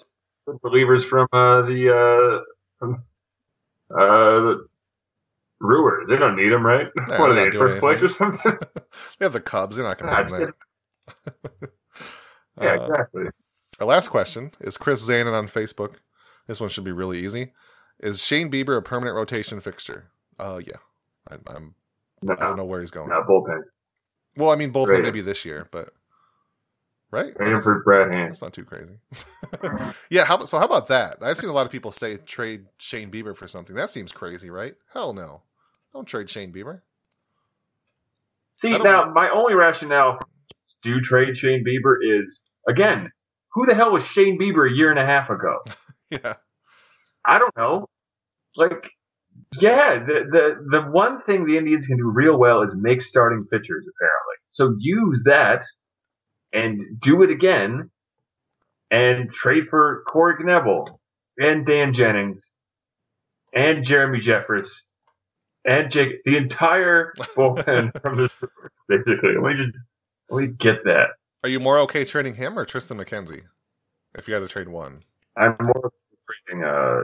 [0.64, 2.44] Relievers from uh, the uh,
[2.78, 3.04] from,
[3.90, 4.66] uh, the
[5.60, 6.06] Brewers.
[6.08, 6.86] They don't need them, right?
[7.06, 8.52] What are they not first place or something?
[9.18, 9.76] they have the Cubs.
[9.76, 10.52] They're not going to win
[11.10, 11.70] that.
[12.60, 13.22] yeah, Uh, exactly.
[13.78, 15.96] Our last question is Chris Zanin on Facebook.
[16.46, 17.52] This one should be really easy.
[18.00, 20.10] Is Shane Bieber a permanent rotation fixture?
[20.38, 20.76] Uh, yeah.
[21.30, 21.74] I, I'm.
[22.22, 23.08] No, I don't know where he's going.
[23.08, 23.60] no bullpen.
[24.36, 25.90] Well, I mean, bullpen maybe this year, but
[27.10, 27.34] right?
[27.36, 28.28] Trade him for Brad Hand.
[28.28, 28.98] That's not too crazy.
[30.10, 30.24] yeah.
[30.24, 31.18] How, so how about that?
[31.20, 33.74] I've seen a lot of people say trade Shane Bieber for something.
[33.76, 34.74] That seems crazy, right?
[34.92, 35.42] Hell no.
[35.92, 36.82] Don't trade Shane Bieber.
[38.56, 40.18] See, now my only rationale
[40.82, 43.10] do trade Shane Bieber is again,
[43.54, 45.58] who the hell was Shane Bieber a year and a half ago?
[46.10, 46.34] Yeah.
[47.24, 47.86] I don't know.
[48.56, 48.90] Like,
[49.60, 53.46] yeah, the, the the one thing the Indians can do real well is make starting
[53.48, 54.36] pitchers, apparently.
[54.50, 55.62] So use that
[56.52, 57.90] and do it again
[58.90, 60.98] and trade for Corey Knebel
[61.38, 62.52] and Dan Jennings
[63.54, 64.68] and Jeremy Jeffress
[65.64, 69.34] and Jake the entire bullpen from the Brewers, basically.
[69.40, 69.78] Let me just
[70.30, 71.10] me get that.
[71.42, 73.42] Are you more okay trading him or Triston McKenzie?
[74.14, 74.98] If you had to trade one.
[75.36, 75.92] I'm more
[76.48, 77.02] trading uh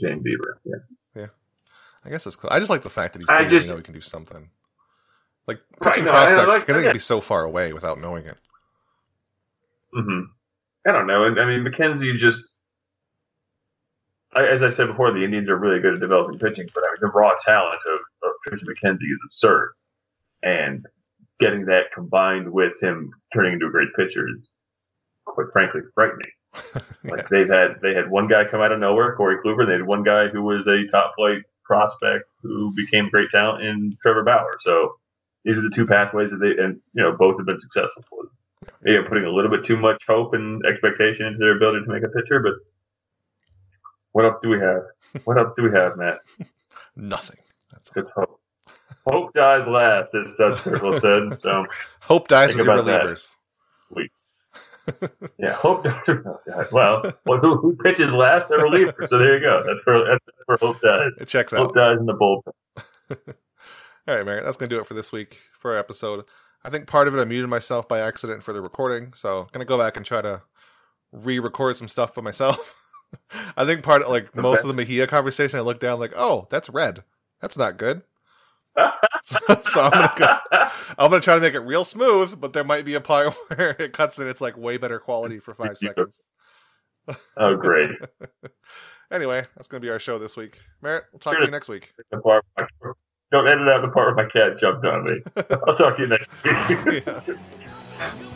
[0.00, 0.54] Shane Bieber.
[0.64, 0.76] Yeah.
[1.14, 1.26] Yeah.
[2.04, 2.50] I guess it's cool.
[2.52, 3.50] I just like the fact that he's I here.
[3.52, 4.50] You just- know he can do something.
[5.46, 6.92] Like Right, pitching no, I- I prospects like- can yeah.
[6.92, 8.38] be so far away without knowing it.
[9.94, 10.22] Hmm
[10.86, 11.24] I don't know.
[11.24, 12.42] I mean, McKenzie just,
[14.34, 16.92] I, as I said before, the Indians are really good at developing pitching, but I
[16.92, 19.72] mean, the raw talent of, of Triston McKenzie is absurd.
[20.42, 20.84] And
[21.40, 24.48] getting that combined with him turning into a great pitcher is,
[25.24, 26.32] quite frankly, frightening.
[27.06, 29.66] Like they've had, they had one guy come out of nowhere, Corey Kluber.
[29.66, 33.94] They had one guy who was a top flight prospect who became great talent in
[34.00, 34.56] Trevor Bauer.
[34.60, 34.94] So
[35.44, 38.22] these are the two pathways that they, and you know, both have been successful for
[38.22, 38.32] them.
[38.86, 42.02] Are putting a little bit too much hope and expectation into their ability to make
[42.02, 42.54] a pitcher, but
[44.12, 44.82] what else do we have?
[45.24, 46.18] What else do we have, Matt?
[46.96, 47.38] Nothing.
[47.72, 47.90] That's.
[47.90, 48.40] Just hope.
[49.06, 51.00] Hope dies last, as Studs Terkel
[51.32, 51.42] said.
[51.42, 51.66] So
[52.00, 53.02] Hope dies with your that.
[53.04, 53.30] relievers.
[55.38, 55.82] Yeah, Hope.
[55.82, 56.70] dies.
[56.70, 58.50] Well, well who, who pitches last?
[58.50, 59.06] A reliever.
[59.08, 59.62] So there you go.
[59.64, 61.12] That's for, that's where Hope dies.
[61.18, 61.60] it checks out.
[61.60, 62.52] Hope dies in the bullpen.
[64.06, 66.26] All right, Merritt, that's going to do it for this week for our episode.
[66.64, 69.48] I think part of it I muted myself by accident for the recording, so I'm
[69.52, 70.42] going to go back and try to
[71.12, 72.74] re-record some stuff by myself.
[73.56, 76.46] I think part of like most of the Mejia conversation, I looked down like, oh,
[76.50, 77.04] that's red.
[77.40, 78.02] That's not good.
[79.22, 80.26] so, so I'm gonna go,
[80.98, 83.76] I'm gonna try to make it real smooth, but there might be a part where
[83.78, 86.20] it cuts and it's like way better quality for five seconds.
[87.36, 87.90] oh, great.
[89.12, 90.58] Anyway, that's gonna be our show this week.
[90.82, 91.40] Merritt, we'll talk Sure.
[91.42, 91.92] to you next week.
[93.34, 95.20] Don't edit out the part where my cat jumped on me.
[95.66, 97.04] I'll talk to you next week.